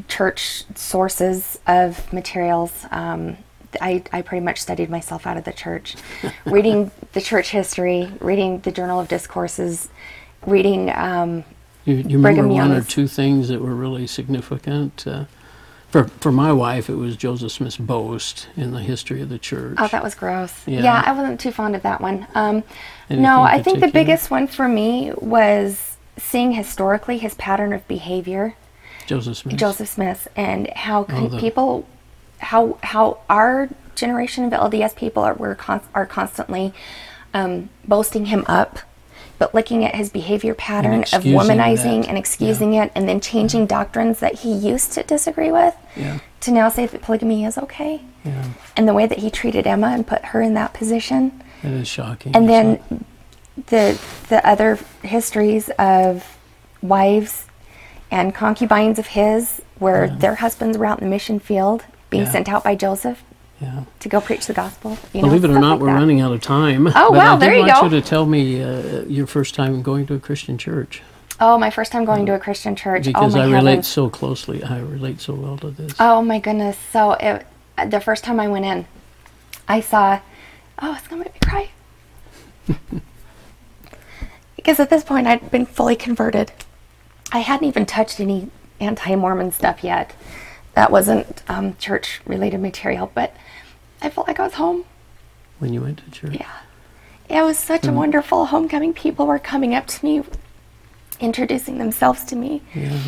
church 0.09 0.65
sources 0.75 1.61
of 1.67 2.13
materials. 2.13 2.87
Um, 2.91 3.37
I, 3.81 4.03
I 4.13 4.23
pretty 4.23 4.45
much 4.45 4.61
studied 4.61 4.91
myself 4.91 5.27
out 5.27 5.37
of 5.37 5.45
the 5.45 5.53
church, 5.53 5.95
reading 6.45 6.91
the 7.13 7.21
church 7.21 7.51
history, 7.51 8.11
reading 8.21 8.61
the 8.61 8.73
Journal 8.73 8.99
of 8.99 9.07
Discourses, 9.09 9.89
reading. 10.45 10.91
Um, 10.91 11.45
You, 11.85 11.97
you 11.97 12.17
remember 12.17 12.49
one 12.49 12.73
or 12.73 12.83
two 12.83 13.07
things 13.07 13.49
that 13.49 13.61
were 13.61 13.75
really 13.75 14.07
significant? 14.09 15.07
Uh, 15.07 15.25
for, 15.91 16.09
for 16.09 16.33
my 16.33 16.53
wife, 16.53 16.91
it 16.91 16.97
was 16.97 17.17
Joseph 17.17 17.53
Smith's 17.53 17.77
boast 17.77 18.49
in 18.57 18.73
the 18.73 18.81
history 18.81 19.23
of 19.23 19.29
the 19.29 19.39
church. 19.39 19.77
oh, 19.79 19.87
that 19.89 20.03
was 20.03 20.17
gross. 20.17 20.67
Yeah. 20.67 20.83
Yeah, 20.83 21.03
I 21.07 21.13
wasn't 21.13 21.39
too 21.39 21.53
fond 21.53 21.77
of 21.77 21.83
that 21.83 22.01
one. 22.01 22.27
Um, 22.35 22.65
no, 23.09 23.43
I 23.43 23.63
think 23.63 23.79
the 23.79 23.93
biggest 23.93 24.31
one 24.31 24.49
for 24.49 24.67
me 24.67 25.13
was 25.19 25.94
seeing 26.19 26.53
historically 26.53 27.19
his 27.19 27.35
pattern 27.35 27.73
of 27.73 27.87
behavior, 27.89 28.55
Joseph 29.07 29.37
Smith. 29.39 29.57
Joseph 29.57 29.89
Smith, 29.89 30.29
and 30.37 30.69
how 30.77 31.07
Oh, 31.11 31.29
the- 31.29 31.39
people, 31.39 31.87
how 32.39 32.79
how 32.83 33.19
our 33.29 33.69
generation 33.95 34.45
of 34.45 34.53
LDS 34.53 34.95
people 34.97 35.23
are 35.23 35.35
we're 35.35 35.55
con- 35.55 35.81
are 35.95 36.07
constantly 36.07 36.73
um, 37.33 37.69
boasting 37.87 38.27
him 38.27 38.45
up, 38.49 38.79
but 39.39 39.55
looking 39.55 39.85
at 39.85 39.95
his 39.97 40.09
behavior 40.11 40.55
pattern 40.55 41.01
of 41.13 41.23
womanizing 41.25 42.03
that. 42.03 42.09
and 42.09 42.17
excusing 42.19 42.75
it, 42.75 42.91
and 42.95 43.09
then 43.09 43.21
changing 43.21 43.67
doctrines 43.67 44.21
that 44.21 44.37
he 44.41 44.53
used 44.53 44.93
to 44.93 45.03
disagree 45.03 45.51
with, 45.51 45.75
Yeah. 45.97 46.19
to 46.41 46.51
now 46.53 46.69
say 46.69 46.87
that 46.87 47.03
polygamy 47.03 47.45
is 47.45 47.59
okay, 47.59 48.03
Yeah. 48.25 48.45
and 48.77 48.87
the 48.89 48.95
way 48.95 49.07
that 49.07 49.19
he 49.19 49.31
treated 49.31 49.67
Emma 49.67 49.89
and 49.89 50.07
put 50.07 50.27
her 50.27 50.41
in 50.41 50.55
that 50.55 50.73
position. 50.75 51.43
It 51.63 51.73
is 51.73 51.89
shocking. 51.89 52.35
And 52.37 52.49
then 52.49 52.67
it? 52.91 53.01
The 53.57 54.01
the 54.29 54.47
other 54.47 54.79
histories 55.03 55.71
of 55.79 56.37
wives 56.83 57.47
and 58.11 58.35
concubines 58.35 58.99
of 58.99 59.09
his, 59.09 59.63
where 59.79 60.09
their 60.09 60.37
husbands 60.37 60.79
were 60.79 60.87
out 60.87 60.99
in 61.01 61.05
the 61.05 61.11
mission 61.11 61.39
field, 61.41 61.85
being 62.11 62.25
Yeah. 62.25 62.31
sent 62.31 62.49
out 62.49 62.63
by 62.65 62.75
Joseph 62.77 63.23
yeah. 63.61 63.85
to 64.01 64.09
go 64.09 64.21
preach 64.21 64.47
the 64.47 64.53
gospel. 64.53 64.99
You 65.13 65.23
know, 65.23 65.29
Believe 65.29 65.45
it 65.45 65.51
or 65.51 65.59
not, 65.59 65.73
like 65.73 65.81
we're 65.81 65.87
that. 65.89 65.95
running 65.95 66.21
out 66.21 66.33
of 66.33 66.41
time. 66.41 66.87
Oh, 66.89 66.93
but 66.93 67.13
wow, 67.13 67.35
I 67.35 67.39
there 67.39 67.55
you 67.55 67.67
want 67.67 67.93
you 67.93 68.01
to 68.01 68.07
tell 68.07 68.27
me 68.27 68.63
uh, 68.63 69.03
your 69.07 69.27
first 69.27 69.55
time 69.55 69.83
going 69.83 70.07
to 70.07 70.15
a 70.15 70.21
Christian 70.21 70.59
church 70.59 71.03
Oh, 71.41 71.59
my 71.59 71.71
first 71.71 71.91
time 71.91 72.05
going 72.05 72.27
to 72.27 72.35
a 72.35 72.39
Christian 72.39 72.77
church. 72.77 73.07
because 73.07 73.35
oh 73.35 73.39
my 73.39 73.45
I 73.45 73.47
relate 73.49 73.71
heavens. 73.71 73.89
so 73.89 74.09
closely. 74.09 74.63
I 74.63 74.79
relate 74.79 75.21
so 75.21 75.35
well 75.35 75.57
to 75.59 75.71
this. 75.73 75.93
Oh 75.99 76.23
my 76.23 76.39
goodness. 76.39 76.79
So 76.93 77.13
it, 77.15 77.45
the 77.91 78.01
first 78.01 78.23
time 78.23 78.39
I 78.39 78.47
went 78.47 78.65
in, 78.65 78.87
I 79.67 79.81
saw, 79.81 80.21
oh, 80.81 80.95
it's 80.97 81.09
gonna 81.09 81.25
make 81.25 81.35
me 81.35 81.41
cry. 81.43 81.71
Because 84.65 84.81
at 84.81 84.89
this 84.89 85.05
point 85.05 85.27
I'd 85.27 85.51
been 85.51 85.67
fully 85.67 85.95
converted. 85.95 86.51
I 87.31 87.41
hadn't 87.41 87.69
even 87.69 87.85
touched 87.85 88.19
any 88.19 88.49
anti-Mormon 88.81 89.53
stuff 89.53 89.85
yet. 89.85 90.15
That 90.75 90.91
wasn't 90.91 91.43
um, 91.49 91.77
church-related 91.77 92.59
material, 92.61 93.11
but 93.15 93.37
I 94.01 94.09
felt 94.09 94.27
like 94.27 94.41
I 94.41 94.45
was 94.45 94.55
home. 94.55 94.85
when 95.59 95.75
you 95.75 95.83
went 95.83 95.99
to 95.99 96.11
church. 96.11 96.35
Yeah. 96.41 96.51
It 97.29 97.43
was 97.43 97.59
such 97.59 97.85
a 97.87 97.91
Hmm. 97.91 97.97
wonderful 97.97 98.47
homecoming. 98.47 98.95
People 98.95 99.27
were 99.27 99.39
coming 99.39 99.75
up 99.75 99.87
to 99.87 100.05
me, 100.05 100.23
introducing 101.21 101.77
themselves 101.79 102.25
to 102.25 102.37
me. 102.37 102.63
Yeah. 102.75 102.99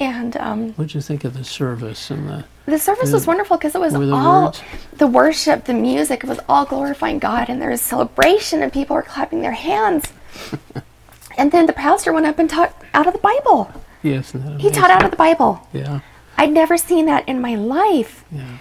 And 0.00 0.36
um, 0.38 0.72
What'd 0.72 0.94
you 0.94 1.00
think 1.00 1.22
of 1.24 1.34
the 1.34 1.44
service 1.44 2.10
and 2.10 2.28
the? 2.28 2.44
The 2.66 2.78
service 2.78 3.12
was 3.12 3.26
wonderful 3.26 3.56
because 3.56 3.74
it 3.76 3.80
was 3.80 3.92
the 3.92 4.10
all 4.12 4.46
words? 4.46 4.62
the 4.98 5.06
worship, 5.06 5.64
the 5.66 5.74
music, 5.74 6.24
it 6.24 6.26
was 6.28 6.40
all 6.48 6.64
glorifying 6.64 7.18
God, 7.20 7.48
and 7.48 7.60
there 7.62 7.70
was 7.70 7.80
celebration, 7.80 8.62
and 8.62 8.72
people 8.72 8.96
were 8.96 9.02
clapping 9.02 9.42
their 9.42 9.52
hands. 9.52 10.04
and 11.36 11.52
then 11.52 11.66
the 11.66 11.72
pastor 11.72 12.12
went 12.12 12.26
up 12.26 12.38
and 12.38 12.48
taught 12.48 12.74
out 12.92 13.06
of 13.06 13.12
the 13.12 13.18
Bible. 13.18 13.70
Yes. 14.02 14.32
He 14.58 14.70
taught 14.70 14.90
out 14.90 15.04
of 15.04 15.10
the 15.10 15.16
Bible. 15.16 15.66
Yeah. 15.72 16.00
I'd 16.36 16.52
never 16.52 16.76
seen 16.76 17.06
that 17.06 17.26
in 17.28 17.40
my 17.40 17.54
life, 17.54 18.24
Yeah. 18.32 18.58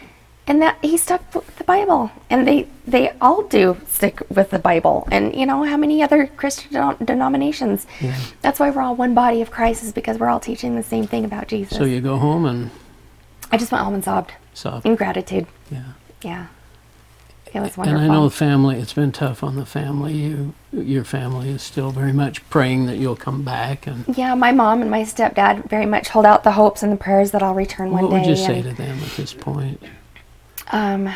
and 0.47 0.61
that 0.61 0.77
he 0.81 0.95
stuck 0.97 1.21
with 1.35 1.55
the 1.57 1.63
Bible, 1.63 2.11
and 2.29 2.47
they 2.47 2.67
they 2.87 3.11
all 3.19 3.43
do 3.43 3.77
stick 3.87 4.21
with 4.29 4.49
the 4.51 4.59
Bible. 4.59 5.07
And 5.11 5.35
you 5.35 5.45
know 5.45 5.63
how 5.63 5.77
many 5.77 6.03
other 6.03 6.27
Christian 6.27 6.71
denom- 6.71 7.05
denominations? 7.05 7.87
Yeah. 8.01 8.15
That's 8.41 8.59
why 8.59 8.69
we're 8.69 8.81
all 8.81 8.95
one 8.95 9.13
body 9.13 9.41
of 9.41 9.49
Christ, 9.51 9.83
is 9.83 9.91
because 9.91 10.17
we're 10.17 10.29
all 10.29 10.39
teaching 10.39 10.75
the 10.75 10.83
same 10.83 11.07
thing 11.07 11.25
about 11.25 11.47
Jesus. 11.47 11.77
So 11.77 11.83
you 11.85 11.99
go 12.01 12.17
home 12.17 12.45
and 12.45 12.69
I 13.51 13.57
just 13.57 13.71
went 13.71 13.83
home 13.83 13.93
and 13.95 14.03
sobbed 14.03 14.31
sob. 14.53 14.85
in 14.85 14.95
gratitude. 14.95 15.47
Yeah. 15.71 15.83
Yeah. 16.21 16.45
It 17.53 17.59
was 17.59 17.77
And. 17.77 17.97
I 17.97 18.07
know 18.07 18.23
the 18.27 18.35
family. 18.35 18.79
It's 18.79 18.93
been 18.93 19.11
tough 19.11 19.43
on 19.43 19.55
the 19.55 19.65
family. 19.65 20.13
You, 20.13 20.53
your 20.71 21.03
family 21.03 21.49
is 21.51 21.61
still 21.61 21.91
very 21.91 22.11
much 22.13 22.47
praying 22.49 22.87
that 22.87 22.97
you'll 22.97 23.15
come 23.15 23.43
back. 23.43 23.85
And 23.85 24.05
yeah, 24.17 24.33
my 24.33 24.51
mom 24.51 24.81
and 24.81 24.89
my 24.89 25.01
stepdad 25.03 25.69
very 25.69 25.85
much 25.85 26.09
hold 26.09 26.25
out 26.25 26.43
the 26.43 26.53
hopes 26.53 26.81
and 26.81 26.91
the 26.91 26.97
prayers 26.97 27.31
that 27.31 27.43
I'll 27.43 27.53
return 27.53 27.91
one 27.91 28.05
day. 28.05 28.07
what 28.09 28.13
would 28.21 28.25
you 28.27 28.35
say 28.35 28.61
to 28.63 28.73
them 28.73 28.99
at 28.99 29.11
this 29.17 29.33
point? 29.33 29.81
um, 30.71 31.09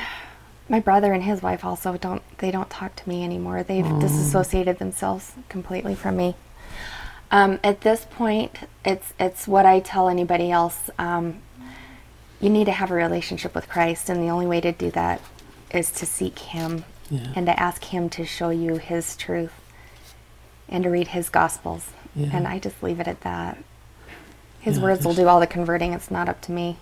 my 0.70 0.80
brother 0.82 1.14
and 1.14 1.24
his 1.24 1.42
wife 1.42 1.64
also 1.64 1.96
don't 1.98 2.22
they 2.40 2.52
don't 2.52 2.70
talk 2.70 2.96
to 2.98 3.10
me 3.10 3.24
anymore. 3.24 3.64
They've 3.64 3.86
Oh. 3.86 4.00
disassociated 4.02 4.78
themselves 4.80 5.32
completely 5.50 5.96
from 5.96 6.18
me. 6.18 6.36
Um, 7.32 7.60
at 7.64 7.82
this 7.82 8.06
point, 8.12 8.52
it's 8.86 9.14
it's 9.20 9.48
what 9.48 9.66
I 9.66 9.80
tell 9.80 10.08
anybody 10.10 10.52
else. 10.52 10.90
Um, 11.00 11.38
you 12.40 12.50
need 12.50 12.66
to 12.66 12.72
have 12.74 12.92
a 12.92 12.94
relationship 12.94 13.56
with 13.56 13.68
Christ, 13.68 14.10
and 14.10 14.22
the 14.22 14.30
only 14.30 14.46
way 14.46 14.62
to 14.62 14.72
do 14.72 14.92
that 14.92 15.20
is 15.72 15.92
to 15.92 16.06
seek 16.06 16.40
Him 16.40 16.84
Yeah. 17.10 17.28
and 17.36 17.46
to 17.46 17.60
ask 17.60 17.84
Him 17.86 18.10
to 18.12 18.26
show 18.26 18.50
you 18.50 18.78
His 18.78 19.16
truth 19.16 19.54
and 20.70 20.84
to 20.84 20.90
read 20.90 21.10
His 21.10 21.30
Gospels. 21.30 21.90
Yeah. 22.16 22.30
And 22.34 22.48
I 22.48 22.60
just 22.60 22.82
leave 22.82 23.00
it 23.00 23.08
at 23.08 23.22
that. 23.22 23.58
His 24.60 24.78
Yeah, 24.78 24.84
words 24.84 25.06
will 25.06 25.14
do 25.14 25.28
all 25.28 25.40
the 25.40 25.48
converting. 25.48 25.94
It's 25.94 26.12
not 26.12 26.28
up 26.28 26.42
to 26.42 26.52
me. 26.52 26.78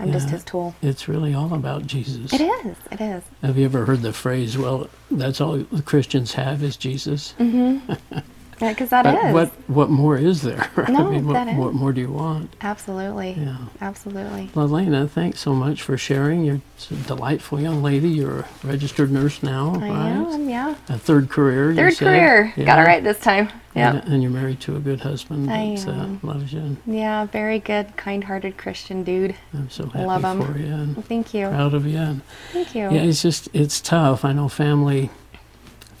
I'm 0.00 0.10
just 0.10 0.30
His 0.30 0.42
tool. 0.42 0.74
It's 0.82 1.06
really 1.06 1.32
all 1.32 1.54
about 1.54 1.86
Jesus. 1.86 2.32
It 2.32 2.40
is. 2.40 2.76
It 2.90 3.00
is. 3.00 3.22
Have 3.42 3.56
you 3.56 3.64
ever 3.66 3.84
heard 3.84 4.02
the 4.02 4.12
phrase, 4.12 4.58
well, 4.58 4.88
that's 5.10 5.40
all 5.40 5.58
the 5.58 5.82
Christians 5.82 6.32
have 6.34 6.62
is 6.62 6.76
Jesus? 6.76 7.34
Yeah, 7.38 7.46
mm-hmm. 7.46 8.18
because 8.58 8.90
that 8.90 9.06
is. 9.06 9.32
What, 9.34 9.48
what 9.68 9.90
more 9.90 10.16
is 10.16 10.42
there? 10.42 10.70
No, 10.88 11.08
I 11.08 11.10
mean, 11.10 11.26
what, 11.26 11.32
that 11.34 11.48
is. 11.48 11.56
what 11.56 11.72
more 11.74 11.92
do 11.92 12.00
you 12.00 12.10
want? 12.12 12.54
Absolutely. 12.60 13.32
Yeah. 13.32 13.56
Absolutely. 13.80 14.50
Well, 14.54 14.66
Elena, 14.66 15.08
thanks 15.08 15.40
so 15.40 15.54
much 15.54 15.82
for 15.82 15.96
sharing. 15.96 16.44
You're 16.44 16.60
a 16.90 16.94
delightful 17.06 17.60
young 17.60 17.82
lady. 17.82 18.08
You're 18.08 18.40
a 18.40 18.48
registered 18.64 19.10
nurse 19.10 19.42
now, 19.42 19.74
I 19.76 19.88
right? 19.88 19.90
am. 19.90 20.48
Yeah. 20.48 20.74
A 20.88 20.98
third 20.98 21.28
career. 21.30 21.70
you 21.70 21.76
Third 21.76 21.96
career. 21.98 22.52
Got 22.56 22.78
it 22.80 22.82
right 22.82 23.02
this 23.02 23.18
time. 23.20 23.48
And, 23.74 23.96
Yeah. 24.04 24.12
and 24.12 24.22
you're 24.22 24.30
married 24.32 24.60
to 24.62 24.76
a 24.76 24.80
good 24.80 25.00
husband 25.00 25.50
I 25.50 25.76
that 25.76 25.88
uh, 25.88 25.92
am. 25.92 26.20
loves 26.22 26.52
you. 26.52 26.60
And 26.60 26.76
Yeah. 26.86 27.24
Very 27.26 27.58
good, 27.58 27.96
kind-hearted 27.96 28.58
Christian 28.58 29.02
dude. 29.02 29.34
I'm 29.54 29.70
so 29.70 29.86
happy 29.86 30.04
Love 30.04 30.24
'em. 30.24 30.42
for 30.42 30.58
you 30.58 30.66
and 30.66 31.04
Thank 31.06 31.32
you. 31.32 31.48
proud 31.48 31.72
of 31.74 31.86
you. 31.86 31.96
And 31.98 32.20
Thank 32.52 32.74
you. 32.74 32.82
yeah, 32.90 33.02
it's 33.02 33.22
just 33.22 33.48
it's 33.54 33.80
tough. 33.80 34.24
I 34.24 34.32
know 34.32 34.48
family 34.48 35.10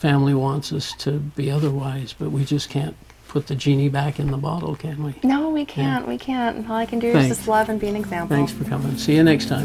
family 0.02 0.34
wants 0.34 0.72
us 0.72 0.94
to 0.94 1.12
be 1.12 1.48
otherwise, 1.48 2.12
but 2.12 2.32
we 2.32 2.44
just 2.44 2.68
can't 2.68 2.96
put 3.28 3.46
the 3.46 3.54
genie 3.54 3.88
back 3.88 4.18
in 4.18 4.32
the 4.32 4.36
bottle, 4.36 4.74
can 4.74 5.04
we? 5.04 5.14
No, 5.22 5.50
we 5.50 5.64
can't. 5.64 6.08
We 6.08 6.18
can't. 6.18 6.68
All 6.68 6.76
I 6.76 6.86
can 6.86 6.98
do 6.98 7.06
is 7.06 7.28
just 7.28 7.46
love 7.46 7.68
and 7.68 7.80
be 7.80 7.86
an 7.86 7.94
example. 7.94 8.36
Thanks 8.36 8.50
for 8.50 8.64
coming. 8.64 8.98
See 8.98 9.14
you 9.14 9.22
next 9.22 9.46
time. 9.46 9.64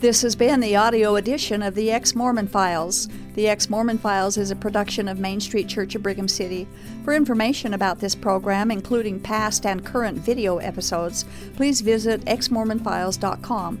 This 0.00 0.22
has 0.22 0.34
been 0.34 0.60
the 0.60 0.74
audio 0.74 1.16
edition 1.16 1.62
of 1.62 1.74
the 1.74 1.90
Ex 1.90 2.14
Mormon 2.14 2.48
Files. 2.48 3.08
The 3.34 3.46
Ex 3.48 3.68
Mormon 3.68 3.98
Files 3.98 4.38
is 4.38 4.50
a 4.50 4.56
production 4.56 5.06
of 5.06 5.18
Main 5.18 5.40
Street 5.40 5.68
Church 5.68 5.94
of 5.94 6.02
Brigham 6.02 6.26
City. 6.26 6.66
For 7.04 7.12
information 7.12 7.74
about 7.74 7.98
this 7.98 8.14
program, 8.14 8.70
including 8.70 9.20
past 9.20 9.66
and 9.66 9.84
current 9.84 10.16
video 10.16 10.56
episodes, 10.58 11.26
please 11.56 11.82
visit 11.82 12.24
exmormonfiles.com. 12.24 13.80